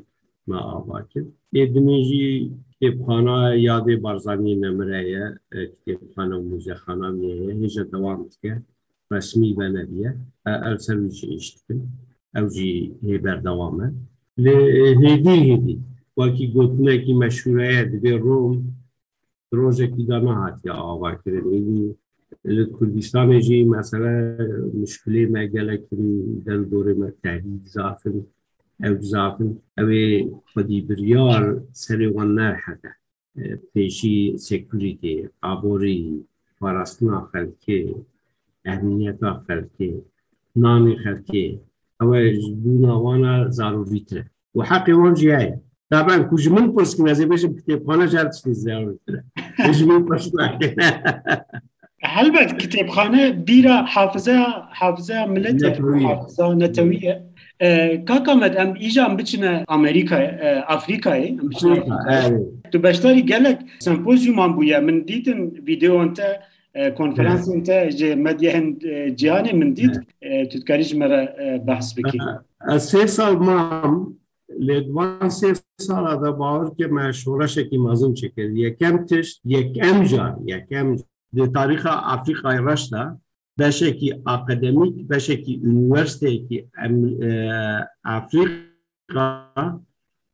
آوا 0.58 1.02
کرد 1.02 1.26
ادنیجی 1.54 2.52
کتابخانه 2.80 3.60
یاد 3.60 3.94
بارزانی 3.96 4.54
نمره 4.54 5.40
کتابخانه 5.86 6.36
و 6.36 6.42
موزهخانه 6.42 7.10
میه 7.10 7.54
هیجا 7.54 7.82
دوام 7.82 8.26
که 8.42 8.62
رسمی 9.10 9.52
و 9.52 9.68
نبیه 9.68 10.16
ال 10.46 10.76
سرویش 10.76 11.24
اشتکن 11.24 11.88
او 12.36 12.48
جی 12.48 12.94
هیبر 13.02 13.36
دوامه 13.36 13.92
هیدی 14.36 15.30
هیدی 15.30 15.80
وکی 16.16 16.48
گوتنه 16.48 16.98
کی 16.98 17.14
مشهوره 17.14 17.84
دبی 17.84 18.10
روم 18.10 18.76
روزه 19.50 19.86
کی 19.86 20.04
دانا 20.04 20.34
هاتی 20.34 20.68
آوا 20.68 21.14
کرد 21.14 21.44
کردستان 27.24 28.24
جی 28.82 28.88
مثلا 28.88 28.98
مشکلی 28.98 28.98
ما 28.98 28.98
گلک 28.98 28.98
در 28.98 28.98
دوره 28.98 28.98
ما 28.98 28.98
تهدید 28.98 29.00
زافن 29.00 29.00
او 29.00 29.00
زافن 29.00 29.56
او 29.78 30.42
خودی 30.52 30.80
بریار 30.80 31.62
سری 31.72 32.06
وان 32.06 32.34
نرحده 32.34 32.96
پیشی 33.74 34.36
سکوریتی 34.38 35.28
آبوری 35.42 36.24
پاراستنا 36.60 37.28
خلکی 37.32 37.94
اهمیت 38.64 39.18
خلکی 39.48 40.02
نامی 40.56 40.96
خلکی 40.96 41.60
او 42.00 42.14
دونا 42.64 43.00
وانا 43.00 43.48
ضروری 43.48 44.00
تره 44.00 44.26
و 44.54 44.62
حقی 44.62 44.92
وان 44.92 45.14
جیه 45.14 45.60
طبعا 45.90 46.18
كوج 46.18 46.48
من 46.48 46.74
بس 46.74 46.96
كنا 46.96 47.12
زي 47.12 47.24
باش 47.24 47.44
بكتب 47.44 47.90
انا 47.90 48.06
جالس 48.06 48.42
في 48.42 48.50
الزاويه 48.50 48.96
كوج 49.66 49.84
من 49.84 50.04
بس 50.04 50.30
هلبت 52.04 52.56
کتابخانه 52.56 53.30
بیرا 53.30 53.82
حافظه 53.82 54.44
حافظه 54.70 55.26
ملت 57.60 57.70
حافظه 57.70 57.94
نتویه 57.94 58.04
کاکامد 58.04 58.56
ام 58.56 58.74
ایجا 58.74 59.04
ام 59.04 59.16
بچنه 59.16 59.64
امریکا 59.68 60.16
افریقای 60.68 61.28
ام 61.28 61.48
بچنه 61.48 61.84
تو 62.72 62.78
بشتاری 62.78 63.22
گلک 63.22 63.58
سمپوزیوم 63.78 64.38
ام 64.38 64.52
بویا 64.52 64.80
من 64.80 65.00
دیدن 65.00 65.50
ویدیو 65.66 65.94
انت 65.94 66.20
کنفرانس 66.98 67.48
انت 67.48 67.70
جه 67.70 68.14
مدیه 68.14 68.76
جهانی 69.16 69.52
من 69.52 69.72
دید 69.72 70.06
تو 70.50 70.58
تکاریش 70.58 70.94
مرا 70.94 71.26
بحث 71.66 71.98
بکی 71.98 72.18
سه 72.78 73.06
سال 73.06 73.36
مام 73.36 74.16
لدوان 74.58 75.28
سه 75.28 75.54
سال 75.80 76.20
دا 76.20 76.32
باور 76.32 76.74
که 76.78 76.86
مشورش 76.86 77.58
کی 77.58 77.78
مازم 77.78 78.14
چکر 78.14 78.42
یکم 78.42 79.06
تشت 79.06 79.40
یکم 79.44 80.04
جان 80.04 80.42
یکم 80.46 80.96
د 81.36 81.52
تاریخ 81.52 81.86
افریقای 81.90 82.58
belki 83.60 84.22
akademik, 84.24 85.10
belki 85.10 85.60
üniversiteki 85.62 86.66
e, 87.22 87.50
Afrika 88.04 89.80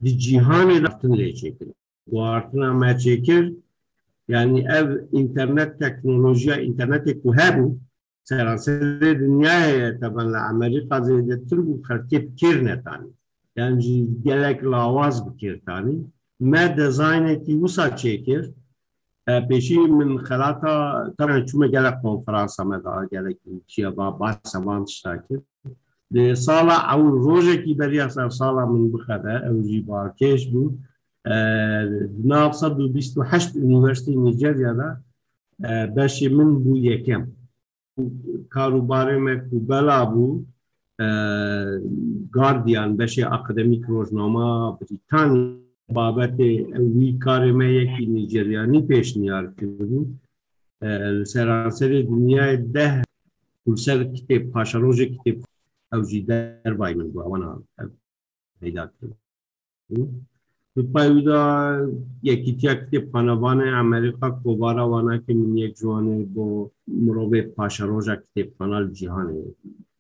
di 0.05 0.19
cihanı 0.19 0.73
artınla 0.73 1.35
çekir. 1.35 1.69
Bu 2.07 2.23
artına 2.23 2.75
me 2.75 2.99
çekir. 2.99 3.53
Yani 4.29 4.61
ev 4.61 5.01
internet 5.13 5.79
teknoloji, 5.79 6.51
internet 6.51 7.23
ku 7.23 7.35
hebu 7.35 7.79
seranser 8.25 9.01
dünyaya 9.01 10.01
taban 10.01 10.33
la 10.33 10.41
Amerika 10.41 11.05
zede 11.05 11.45
tüm 11.45 11.83
tertip 11.83 12.39
kirne 12.39 12.83
tani. 12.83 13.09
Yani 13.57 14.07
gerek 14.25 14.65
lavaz 14.65 15.31
bir 15.31 15.39
kirtani. 15.39 15.99
Me 16.41 16.77
dizayneti 16.77 17.57
usa 17.57 17.97
çekir. 17.97 18.51
پیشی 19.27 19.79
من 19.79 20.19
خلاتا 20.19 21.15
طبعا 21.19 21.41
چوم 21.41 21.67
گله 21.67 21.99
کنفرانس 22.03 22.61
هم 22.61 22.79
دا 22.79 23.07
گله 23.13 23.37
چیا 23.67 23.91
با 23.91 24.11
بحث 24.11 24.57
وان 24.57 24.87
شتاکر 24.87 25.41
ده 26.15 26.35
سالا 26.35 26.93
او 26.93 27.11
روزه 27.11 27.57
کی 27.57 27.75
بری 27.75 28.01
اصلا 28.01 28.29
سالا 28.29 28.67
من 28.67 28.93
بخده 28.93 29.47
او 29.49 29.63
جی 29.63 29.81
بارکش 29.81 30.47
بود 30.47 30.79
ناف 32.25 32.55
صد 32.55 32.81
و 32.81 32.89
بیست 32.89 33.19
و 33.19 33.23
هشت 33.23 33.57
انیورسیتی 33.57 34.17
نیجریا 34.17 34.73
دا. 34.73 34.97
بشی 35.97 36.29
من 36.29 36.55
بو 36.55 36.77
یکم. 36.77 37.27
کاروباره 38.51 39.19
me 39.19 39.35
ku 39.51 39.69
bela 39.69 40.05
bû 40.13 40.45
Guardian 42.33 42.99
beşê 42.99 43.27
akademîk 43.27 43.85
rojnama 45.86 46.16
Brîtanya 46.16 46.42
بابەتێ 46.42 46.52
وی 46.96 47.20
کارێمەیەکی 47.26 48.06
نیجریانی 48.16 48.82
پێشنیار 48.90 49.46
کردو 49.58 50.02
سەرانسەری 51.32 52.08
دنیای 52.12 52.58
ده 52.76 53.04
سەر 53.86 54.00
کتێب 54.16 54.44
پاشەڕۆژێک 54.54 55.12
کتێب 55.18 55.40
ئەوژی 55.92 56.26
دەربای 56.30 56.94
من 56.98 57.08
بوو 57.12 57.24
ئەوەنا 57.26 57.50
پیدا 58.60 58.86
کرد 58.96 59.16
پایدا 60.94 61.42
یەکیتیا 62.30 62.74
کتێبخانەوانە 62.82 63.66
ئەمریکا 63.78 64.30
کۆبارەوانەکە 64.44 65.32
من 65.40 65.58
یەک 65.64 65.74
جوانێ 65.80 66.18
بۆ 66.34 66.46
مرۆڤێ 67.04 67.42
پاشەڕۆژە 67.56 68.16
کتێبخانال 68.24 68.86
جیهانێ 68.98 69.40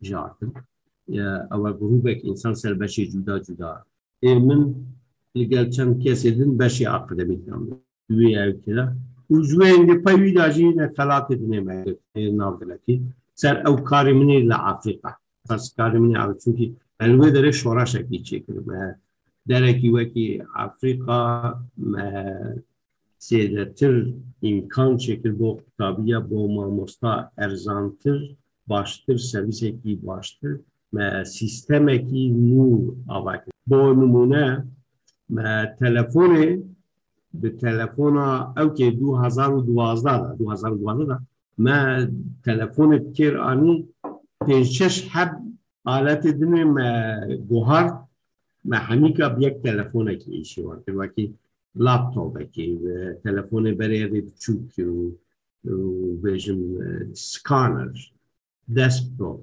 ژارتن 0.07 0.51
ئەوە 1.51 1.69
گروبێک 1.79 2.19
ئینسان 2.27 2.53
سەر 2.61 2.73
بەشی 2.81 3.05
جودا 3.11 3.35
جودا 3.45 3.71
من 4.47 4.61
Gelçem 5.44 5.98
kesedin 5.98 6.58
beşi 6.58 6.90
akademik 6.90 7.48
yandı. 7.48 7.70
Üye 8.08 8.40
evkine. 8.40 8.86
Uzveyinde 9.28 10.02
payvida 10.02 10.50
jine 10.50 10.90
felaket 10.90 11.40
neme 11.40 11.84
navdeleki. 12.16 13.02
Ser 13.34 13.56
ev 13.56 13.84
karimini 13.84 14.48
le 14.48 14.54
Afrika. 14.54 15.16
Tas 15.48 15.74
karimini 15.74 16.20
abi 16.20 16.38
çünkü 16.44 16.72
elve 17.00 17.34
dere 17.34 17.52
şora 17.52 17.86
şekli 17.86 18.24
çekilir. 18.24 18.62
Dereki 19.48 19.94
ve 19.94 20.12
ki 20.12 20.42
Afrika 20.54 21.54
seyretir 23.18 24.14
imkan 24.42 24.96
çekir 24.96 25.38
bu 25.38 25.60
tabiye 25.78 26.30
bu 26.30 26.48
mamosta 26.48 27.32
erzantır 27.36 28.36
baştır 28.66 29.18
serviseki 29.18 30.06
baştır 30.06 30.60
sistemeki 31.24 32.56
nur 32.56 32.94
avak. 33.08 33.48
Bu 33.66 33.76
numune 33.76 34.64
ما 35.30 35.66
تلفنی 35.66 36.76
به 37.34 37.50
تلفن 37.50 38.16
آوکی 38.56 38.90
دو 38.90 39.16
هزار 39.16 39.54
و 39.54 39.60
دوازده 39.62 40.18
ده 40.18 40.34
دو 40.34 40.50
هزار 40.50 40.72
و 40.72 40.76
دوازده 40.76 41.04
ده 41.04 41.18
ما 41.58 42.06
تلفن 42.44 43.12
کرد 43.12 43.36
آنو 43.36 43.82
پنجشش 44.40 45.08
هم 45.10 45.58
اولت 45.86 46.26
ادنبه 46.26 46.64
ما 46.64 47.36
گوهر 47.48 47.98
ما 48.64 48.76
همیشه 48.76 49.28
بیک 49.28 49.54
تلفنی 49.62 50.16
کی 50.16 50.32
ایشی 50.32 50.62
واره. 50.62 50.82
در 50.86 50.94
واقعی 50.94 51.34
لاب 51.74 52.14
توبه 52.14 52.44
کی 52.44 52.78
تلفنی 53.24 54.22
چوکی 54.38 54.82
و 54.82 55.10
یه 56.24 56.38
جنب 56.38 57.14
سکنر 57.14 57.96
دسپو 58.76 59.40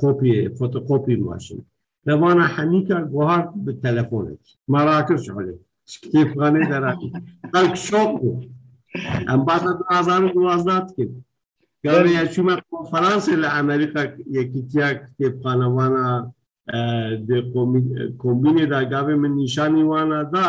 کوپی 0.00 0.48
فتوکوپی 0.48 1.16
ماشین 1.16 1.64
Levana 2.07 2.45
hemîka 2.57 2.97
guhar 3.13 3.43
bi 3.65 3.71
telefonekî 3.85 4.53
merakir 4.73 5.19
şolê 5.25 5.55
کتێبخانەی 6.03 6.65
دەراتی 6.71 7.09
خەک 7.53 7.73
شۆک 7.87 8.11
بوو 8.21 8.41
ئەم 9.29 9.41
باتە 9.47 9.71
ئازار 9.91 10.21
و 10.23 10.33
دوازدات 10.35 10.87
کرد 10.95 11.13
گەڕێ 11.85 12.23
چوومە 12.33 12.55
کۆنفرانسێ 12.69 13.35
لە 13.43 13.49
ئەمریکا 13.55 14.03
یەکیتیا 14.37 14.87
کتێبخانەوانە 15.03 16.07
کۆمبینێدا 18.21 18.79
گاوێ 18.91 19.15
من 19.23 19.33
نیشانی 19.41 19.83
وانە 19.91 20.19
دا 20.33 20.47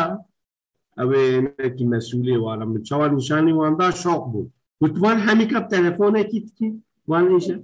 ئەوێنێکی 0.99 1.85
مەسوولی 1.91 2.41
وانە 2.45 2.65
من 2.71 2.81
چاوە 2.87 3.07
نیشانی 3.17 3.53
واندا 3.59 3.87
شۆق 4.03 4.23
بوو 4.31 4.49
وتوان 4.81 5.17
هەمی 5.27 5.47
کەپ 5.51 5.65
تەلەفۆنێکی 5.73 6.39
تکی 6.47 6.69
وانێژە 7.09 7.55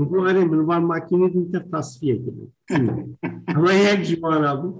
بگوارێ 0.00 0.42
منوان 0.50 0.82
ماکینی 0.90 1.28
تە 1.52 1.60
تاسفیە 1.72 2.16
کرد 2.22 2.38
ئەمە 3.54 3.72
یەک 3.86 4.00
جیوانە 4.06 4.52
بوو 4.60 4.70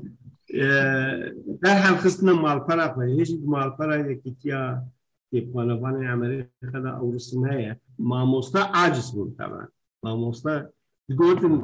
دەرهەم 1.62 1.96
خستنە 2.02 2.34
ماڵپەرا 2.44 2.86
هێژی 3.16 3.36
ماڵپەرا 3.54 3.96
یەکیتیا 4.10 4.62
کتێبخانەوانی 5.26 6.08
ئەمریکادا 6.10 6.90
ئەو 6.98 7.08
رسم 7.16 7.40
هەیە 7.50 7.72
مامۆستا 8.10 8.62
ئاجس 8.74 9.08
بوون 9.14 9.30
تەوان 9.38 9.68
مامۆستا 10.04 10.54
گوتن 11.18 11.54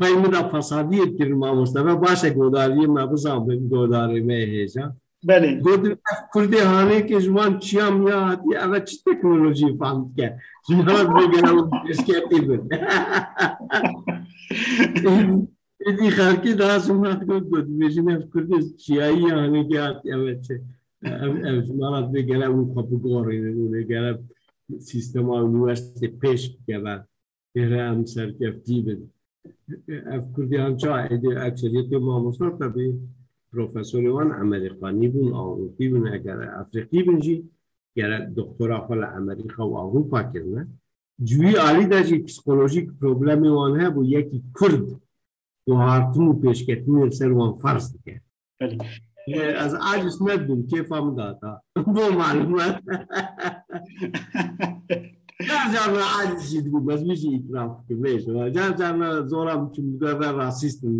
پەی 0.00 0.14
مندا 0.20 0.42
فەسادیت 0.52 1.10
کرد 1.18 1.32
مامۆستەمە 1.42 1.94
باشە 2.04 2.28
گۆداریە 2.38 2.86
ما 2.96 3.04
بزان 3.10 3.38
گۆدارێمە 5.27 5.49
هێژە 5.49 5.51
گوتن 5.65 5.93
کوردی 6.33 6.61
هانەیەکی 6.71 7.17
ژوان 7.25 7.51
چیام 7.65 7.95
یا 8.09 8.19
هاتی 8.27 8.53
ئەوە 8.61 8.79
چ 8.87 8.89
تەکنۆلۆژی 9.05 9.77
فامکە 9.79 10.27
ژمەڵەتی 10.67 11.25
بن 12.47 12.61
دی 15.97 16.09
خەرکی 16.17 16.53
داسم 16.63 16.97
ناتگوت 17.05 17.43
گوت 17.51 17.67
بێژینە 17.79 18.13
کوردی 18.31 18.59
چیایی 18.81 19.33
هەنێگات 19.41 19.99
ئەوە 20.11 20.33
چێ 20.45 20.55
ئەمانات 21.05 22.07
بێگەرە 22.13 22.47
و 22.51 22.59
خەپگۆڕی 22.73 23.39
گەرە 23.91 24.11
سیستەما 24.89 25.37
نوەستی 25.53 26.09
پێش 26.21 26.41
بکەوەێرە 26.53 27.81
ئەم 27.87 27.99
سەرکەفتی 28.13 28.79
بن 28.85 29.01
ئەف 30.09 30.23
کوردیان 30.33 30.73
چا 30.81 30.91
ئەکسریەتی 31.43 31.97
مامۆستا 32.05 32.67
بێ 32.75 32.87
پرۆفسۆریوان 33.53 34.29
ئەمریکانی 34.37 35.07
بوون 35.13 35.29
ئاوروپی 35.37 35.87
بن 35.91 36.03
ئەگەر 36.13 36.39
ئەفریقی 36.57 37.01
بنجی 37.07 37.37
گەرە 37.97 38.17
دکتۆرا 38.37 38.77
خۆ 38.85 38.93
لە 39.01 39.07
ئەمریکا 39.13 39.63
و 39.65 39.77
ئاوروپا 39.79 40.21
کردنە 40.31 40.63
جووی 41.27 41.55
عالی 41.63 41.85
دەژی 41.93 42.23
پسیکۆلۆژیک 42.25 42.87
پرۆبلەمی 42.99 43.51
وان 43.57 43.75
بۆ 43.95 44.01
یەکی 44.15 44.39
کورد 44.57 44.87
و 45.69 45.71
هاتن 45.83 46.25
و 46.27 46.39
پێشکەتنی 46.43 47.13
سەروان 47.19 47.51
فەرز 47.61 47.85
دکە 47.93 48.15
ئەز 49.59 49.73
ئاجس 49.83 50.17
نەبووم 50.27 50.61
کێفام 50.71 51.07
داتا 51.17 51.51
بۆ 51.95 52.05
معلومات. 52.21 52.75
بەزمیشی 56.87 57.29
ئیتراف 57.33 57.71
جارجارە 58.55 59.09
زۆرم 59.31 59.61
چگەڕە 59.73 60.29
ڕاستیستن 60.37 60.93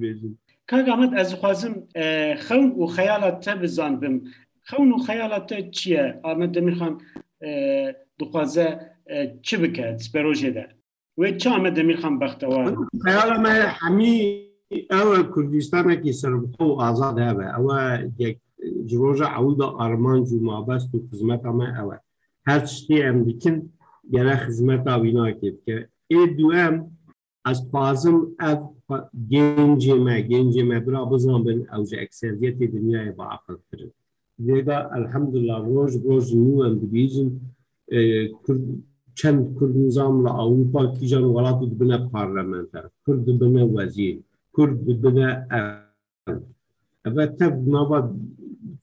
بێژن 0.00 0.34
کاگامت 0.70 1.12
ez 1.20 1.28
dixwazim 1.32 1.74
xewn 2.46 2.68
û 2.80 2.84
xeyalat 2.96 3.36
te 3.44 3.52
bizanbim 3.62 4.16
xewn 4.70 4.88
û 4.96 4.98
xeyalat 5.08 5.44
te 5.48 5.58
çi 5.76 5.90
ye 5.94 6.04
Ahmet 6.28 6.50
Demirxan 6.54 6.94
dixwaze 8.18 8.66
çi 9.46 9.56
bike 9.62 9.86
sperojê 10.06 10.50
de 10.56 10.66
وێ 11.20 11.30
چامە 11.42 11.70
دەمیرخان 11.76 12.14
بەختەوە 12.22 12.60
خیاڵمە 13.04 13.54
هەمی 13.80 14.16
ئەوە 14.94 15.18
کوردستانێکی 15.32 16.18
سەربخۆ 16.20 16.64
و 16.68 16.78
ئازاد 16.82 17.16
هەبە 17.26 17.46
ئەوە 17.54 17.78
ڕۆژە 19.00 19.28
ئەودا 19.34 19.68
ئارمانج 19.78 20.26
و 20.32 20.44
مابەست 20.48 20.90
و 20.94 21.04
خزمەتەمە 21.08 21.68
ئەوە 21.76 21.96
هەر 22.48 22.62
شتی 22.74 22.98
ئەم 23.04 23.18
بکن 23.26 23.56
گەرە 24.14 24.36
خزمەت 24.44 24.84
ویناکێت 25.02 25.56
کە 25.66 25.76
ئێ 26.10 26.20
دوم 26.38 26.74
ئەس 27.46 27.60
پازم 27.72 28.18
ئەف 28.42 28.60
گەنجێمە 28.64 28.73
گەنجێمە 30.30 30.78
برا 30.84 31.02
بزان 31.10 31.40
بن 31.46 31.58
ئەوژە 31.72 31.96
ئەکسەرەتی 32.02 32.66
دنیای 32.74 33.10
بە 33.16 33.24
عقلکردن 33.34 33.92
لێدا 34.46 34.78
ئەلحەمدله 34.92 35.56
ڕۆژ 35.68 35.92
ڕۆژ 36.06 36.26
نو 36.44 36.54
ئەم 36.64 36.74
دبیژن 36.82 37.28
چەند 39.18 39.40
کورد 39.56 39.74
نظام 39.86 40.14
لە 40.24 40.30
ئەوروپا 40.38 40.82
کیژان 40.96 41.24
وڵات 41.34 41.60
بنە 41.80 41.98
پارلەمەنتە 42.10 42.80
کورد 43.04 43.26
بنە 43.40 43.62
وەزیر 43.74 44.16
کورد 44.54 44.78
بنە 45.02 45.28
ئەە 45.52 47.26
تە 47.38 47.46
ناوە 47.74 47.98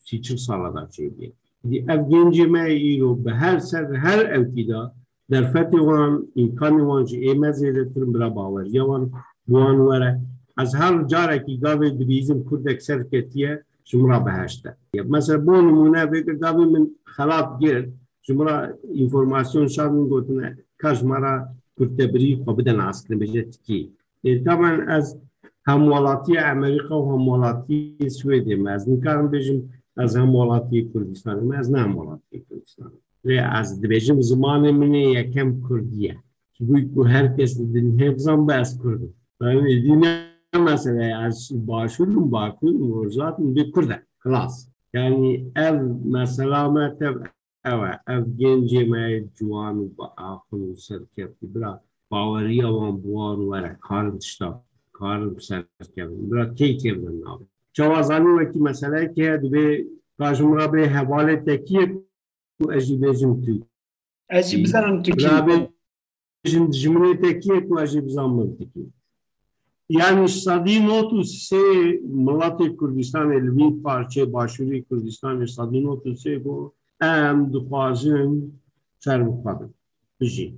سی 0.06 0.18
چ 0.26 0.28
ساڵەدا 0.46 0.84
چێ 0.94 1.06
بێ 1.16 1.28
ئەف 1.88 2.02
گەنجێمە 2.12 2.64
ئیرۆ 2.84 3.12
بە 3.24 3.32
هەر 3.42 3.58
سەر 3.70 3.86
هەر 4.06 4.22
ئەوتیدا 4.32 4.82
دەرفەتی 5.32 5.82
وان 5.88 6.14
ئیمکانی 6.38 6.84
وانژ 6.90 7.10
ئێمە 7.26 7.50
زێدەترم 7.60 8.10
برا 8.14 8.30
باوەریەوان 9.50 9.78
بوان 9.78 9.78
وەرە 9.88 10.12
ئەس 10.58 10.72
هەر 10.82 10.96
جارێکی 11.12 11.56
گاوێ 11.64 11.90
دبیزم 12.00 12.40
کوردێک 12.48 12.80
سەرکەتیە 12.88 13.52
شمرا 13.90 14.20
بەهشتە 14.26 14.72
مەسەر 15.14 15.38
بۆ 15.46 15.56
نمونە 15.68 16.04
بێکە 16.12 16.34
گاوی 16.44 16.66
من 16.74 16.86
خلاف 17.16 17.48
گرت 17.62 17.88
ژمرا 18.26 18.56
ئینفۆرماسیۆن 18.98 19.68
شادن 19.76 20.04
گوتنە 20.12 20.48
کاژمارە 20.82 21.34
کورتەبری 21.78 22.40
خۆ 22.42 22.52
بدەن 22.58 22.80
ئاسکردن 22.86 23.18
بژێتکی 23.22 23.82
تامان 24.46 24.78
ئەس 24.90 25.08
هەم 25.68 25.82
وڵاتی 25.94 26.36
ئەمریکا 26.46 26.96
و 27.00 27.10
هەم 27.12 27.24
وڵاتی 27.32 27.80
سوێدێ 28.18 28.56
مەزن 28.66 28.96
کارم 29.04 29.28
بێژم 29.34 29.60
ئەس 30.00 30.12
هەم 30.20 30.32
وڵاتی 30.40 30.80
کوردستان 30.92 31.38
مەز 31.50 31.68
نام 31.76 31.92
وڵاتی 32.00 32.38
کوردستان 32.48 32.92
لێ 33.28 33.38
ئەس 33.54 33.70
دەبێژم 33.82 34.18
زمانی 34.30 34.72
منێ 34.80 35.04
یەکەم 35.20 35.50
کوردیە 35.66 36.16
بووی 36.66 36.84
و 36.98 37.02
هەر 37.14 37.28
کەس 37.36 37.52
هێ 38.00 38.10
بزان 38.16 38.40
بە 38.48 38.54
ئەس 39.42 39.56
کورد 40.52 40.68
مەسەلە 40.68 41.08
باشوورم 41.70 42.26
باکوور 42.34 42.74
ڕۆژاتم 42.94 43.48
بێ 43.56 43.64
کوردە 43.74 43.98
کلاس 44.24 44.56
یعنی 44.96 45.32
ئەv 45.58 45.78
مەسەلامە 46.14 46.86
ئەوە 47.66 47.92
ئەف 48.08 48.24
گەنجێمای 48.40 49.16
جوان 49.38 49.76
و 49.80 49.86
بە 49.98 50.06
ئاخل 50.20 50.62
و 50.68 50.80
سەرکەفتی 50.86 51.48
برا 51.54 51.74
باوەریەوان 52.12 52.96
بوان 53.04 53.40
وەرە 53.50 53.74
کارم 53.88 54.18
شتا 54.30 54.50
کارم 54.98 55.36
سەرکەون 55.48 56.22
برا 56.30 56.46
تی 56.58 56.72
تێبن 56.82 57.16
ناو 57.24 57.40
چاوازانی 57.76 58.36
وەکی 58.38 58.60
مەسەلایکی 58.68 59.22
هەیە 59.26 59.38
دەبێ 59.44 59.66
کاژمڕا 60.20 60.66
بێ 60.74 60.84
هەواڵێت 60.96 61.42
تەکیە 61.50 61.84
و 62.62 62.64
ئەژی 62.74 62.96
بێژم 63.02 63.34
تو 63.44 63.54
ئەجی 64.34 64.58
بزانم 64.64 64.98
تو 65.04 65.12
ژمنێ 66.82 67.14
تەکیە 67.24 67.58
و 67.70 67.74
ئەژی 67.82 68.02
بزان 68.08 68.30
منتکی 68.38 68.86
یعنی 69.98 70.28
سادی 70.28 70.78
نوت 70.88 71.10
و 71.14 71.22
سێ 71.48 71.66
مڵاتی 72.26 72.68
کوردستانی 72.80 73.40
لوی 73.48 73.70
پارچێ 73.84 74.24
باشووری 74.36 74.82
کوردستانی 74.88 75.48
سادی 75.56 75.80
نوت 75.86 76.02
و 76.08 76.16
سێ 76.24 76.34
بۆ 76.44 76.56
ئەم 77.04 77.38
دخوازن 77.54 78.32
سەر 79.04 79.20
بخواڵن 79.28 79.72
بژی 80.18 80.50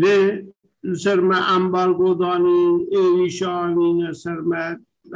لێ 0.00 0.18
سەرمە 1.02 1.38
ئەمبارگۆدانی 1.50 2.62
ئێریشانینە 2.94 4.10
سەرمە 4.22 4.62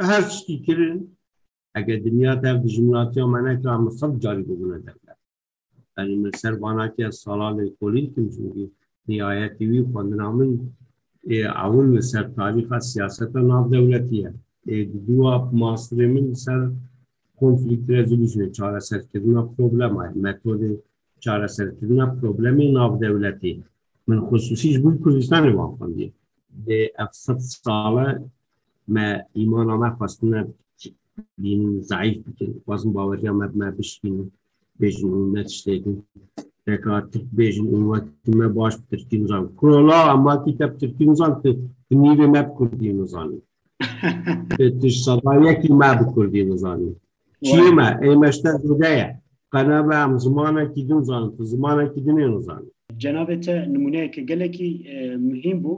هەر 0.09 0.23
شتی 0.35 0.57
کردن 0.65 0.99
ئەگە 1.75 1.95
دنیا 2.05 2.33
تا 2.41 2.51
بژمراتی 2.63 3.23
ئەمانەکە 3.23 3.69
ئەمە 3.73 3.91
سەد 3.99 4.13
جاری 4.23 4.43
ببوونە 4.47 4.79
دەرگات 4.85 5.19
yani 5.97 6.15
من 6.15 6.31
سر 6.41 6.55
باناکی 6.55 7.03
از 7.03 7.15
سالال 7.15 7.69
کلی 7.79 8.07
کم 8.15 8.29
چونکی 8.29 8.71
نهایتی 9.07 9.65
وی 9.69 9.83
خواندن 9.91 10.21
اول 11.29 11.85
مثل 11.85 12.23
تاریخ 12.23 12.79
سیاست 12.79 13.35
ناف 13.35 13.69
دولتی 13.69 14.27
دو 14.65 14.83
دو 14.83 15.23
اپ 15.23 15.53
ماستره 15.53 16.07
من 16.07 16.33
سر 16.33 16.71
کنفلیکت 17.39 17.89
رزولیشن. 17.89 18.51
چار 18.51 18.75
اصر 18.75 18.99
کدن 18.99 19.37
اپ 19.37 19.55
پروبلم. 19.55 19.97
های 19.97 20.09
مطور 20.09 20.77
چار 21.19 21.41
اصر 21.41 21.71
کدن 21.71 21.99
اپ 21.99 22.19
پروبلم 22.19 22.77
های 22.77 22.99
دولتی. 22.99 23.63
من 24.07 24.19
خصوصیش 24.21 24.79
بود 24.79 25.03
کردستان 25.05 25.53
رو 25.53 25.67
هم 25.67 25.77
کنید 25.77 26.13
ده 26.65 26.91
افصد 26.99 27.37
ساله 27.37 28.25
ما 28.87 29.15
ایمان 29.33 29.69
آمه 29.69 29.89
خواستونه 29.89 30.47
بین 31.37 31.81
زعیف 31.81 32.19
بکنید 32.27 32.65
بازم 32.65 32.93
باوریم 32.93 33.41
اپ 33.41 33.57
ما 33.57 33.71
بشکنید 33.71 34.31
بجنونه 34.79 35.43
چشتیدون 35.43 36.03
Teka 36.66 37.10
Türk 37.12 37.28
bêjin 37.38 37.66
û 37.74 37.76
me 38.38 38.56
baş 38.56 38.74
bi 38.78 38.84
Tirkî 38.90 39.22
nizan 39.22 39.44
Kurola 39.58 40.10
ama 40.10 40.44
ki 40.44 40.58
te 40.58 40.66
Tirkî 40.78 41.04
nizan 41.10 41.42
tu 41.42 41.50
nîvê 41.92 42.26
me 42.34 42.42
bi 42.48 42.54
Kurdî 42.58 42.90
nizanî 43.00 43.38
Tiş 44.80 44.96
sedayekî 45.04 45.72
me 45.80 45.90
bi 45.98 46.04
Kurdî 46.14 46.50
nizanî 46.50 46.92
چیمە 47.48 47.88
ئێمەشتە 48.04 48.50
دودەیە 48.62 49.08
قەنەبە 49.54 49.96
ئەم 50.02 50.12
زمانێکی 50.24 50.82
دوزان 50.88 51.24
زمانێکی 51.52 52.00
دنێ 52.06 52.26
نزان 52.34 52.62
جنابێتە 53.02 53.56
نمونەیەکە 53.74 54.20
گەلێکی 54.30 54.70
مهم 55.28 55.58
بوو 55.62 55.76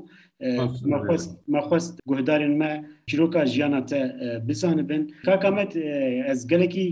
مەخواست 1.54 1.92
گوهدارن 2.11 2.54
me 2.61 2.70
çîroka 3.08 3.42
jiyana 3.52 3.80
te 3.90 4.00
bizanibin 4.48 4.88
bin 4.88 5.14
kakamet 5.26 5.72
ez 6.32 6.40
gelekî 6.52 6.87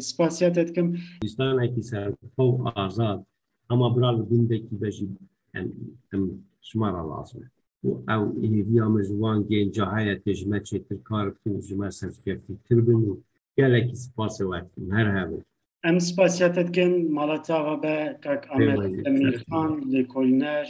spasiyat 0.00 0.56
etkim 0.62 0.86
Distanekî 1.22 1.82
ser 1.90 2.08
xew 2.36 2.50
azad 2.84 3.20
اما 3.71 3.89
برال 3.89 4.25
دنده 4.25 4.57
کی 4.57 4.75
بجی 4.81 5.09
یعنی 5.55 5.71
ام 6.13 6.43
شمار 6.61 6.91
شمارا 6.91 7.17
لازمه 7.17 7.51
و 7.83 8.11
او 8.11 8.39
این 8.41 8.61
ویا 8.61 8.89
مجوان 8.89 9.43
گین 9.43 9.71
جاهای 9.71 10.15
تجمه 10.15 10.59
چه 10.59 10.79
تر 10.79 10.95
کار 10.95 11.29
بکن 11.29 11.59
جمه 11.59 11.89
سرکفتی 11.89 12.57
تر 12.69 12.75
بینو 12.75 13.17
گل 13.57 13.75
اکی 13.75 13.95
سپاس 13.95 14.41
وقت 14.41 14.71
نر 14.77 15.23
هبه 15.23 15.45
ام 15.83 15.99
سپاسیتت 15.99 16.71
گین. 16.71 17.11
مالاتا 17.11 17.73
و 17.73 17.77
به 17.77 18.19
کک 18.23 18.47
امیر 18.51 19.01
امیر 19.05 19.43
خان 19.49 19.83
لیکولنر 19.87 20.65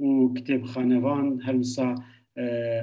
و 0.00 0.34
کتب 0.34 0.62
خانوان 0.62 1.40
هرمسا 1.40 1.94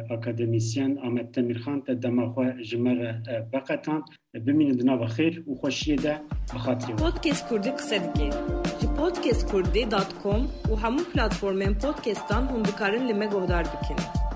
اکادمیسیان 0.09 0.99
امیر 1.03 1.27
امیر 1.37 1.57
خان 1.57 1.81
تا 1.81 1.93
دماغوه 1.93 2.63
جمه 2.63 3.21
بقیتان 3.53 4.03
بمینه 4.45 4.73
دنا 4.73 4.97
بخیر 4.97 5.43
و 5.47 5.55
خوشیده 5.55 6.19
بخاطیم 6.55 6.95
وقت 6.95 7.27
کس 7.27 7.49
کردی 7.49 7.69
قصد 7.69 8.17
گین. 8.17 8.33
podcastkurdi.com 9.09 10.49
u 10.69 10.75
hamu 10.77 11.01
platformën 11.13 11.73
podcastan 11.81 12.49
unë 12.53 12.69
bukarin 12.69 13.09
li 13.09 13.29
gohdar 13.33 13.65
bëkinë. 13.73 14.28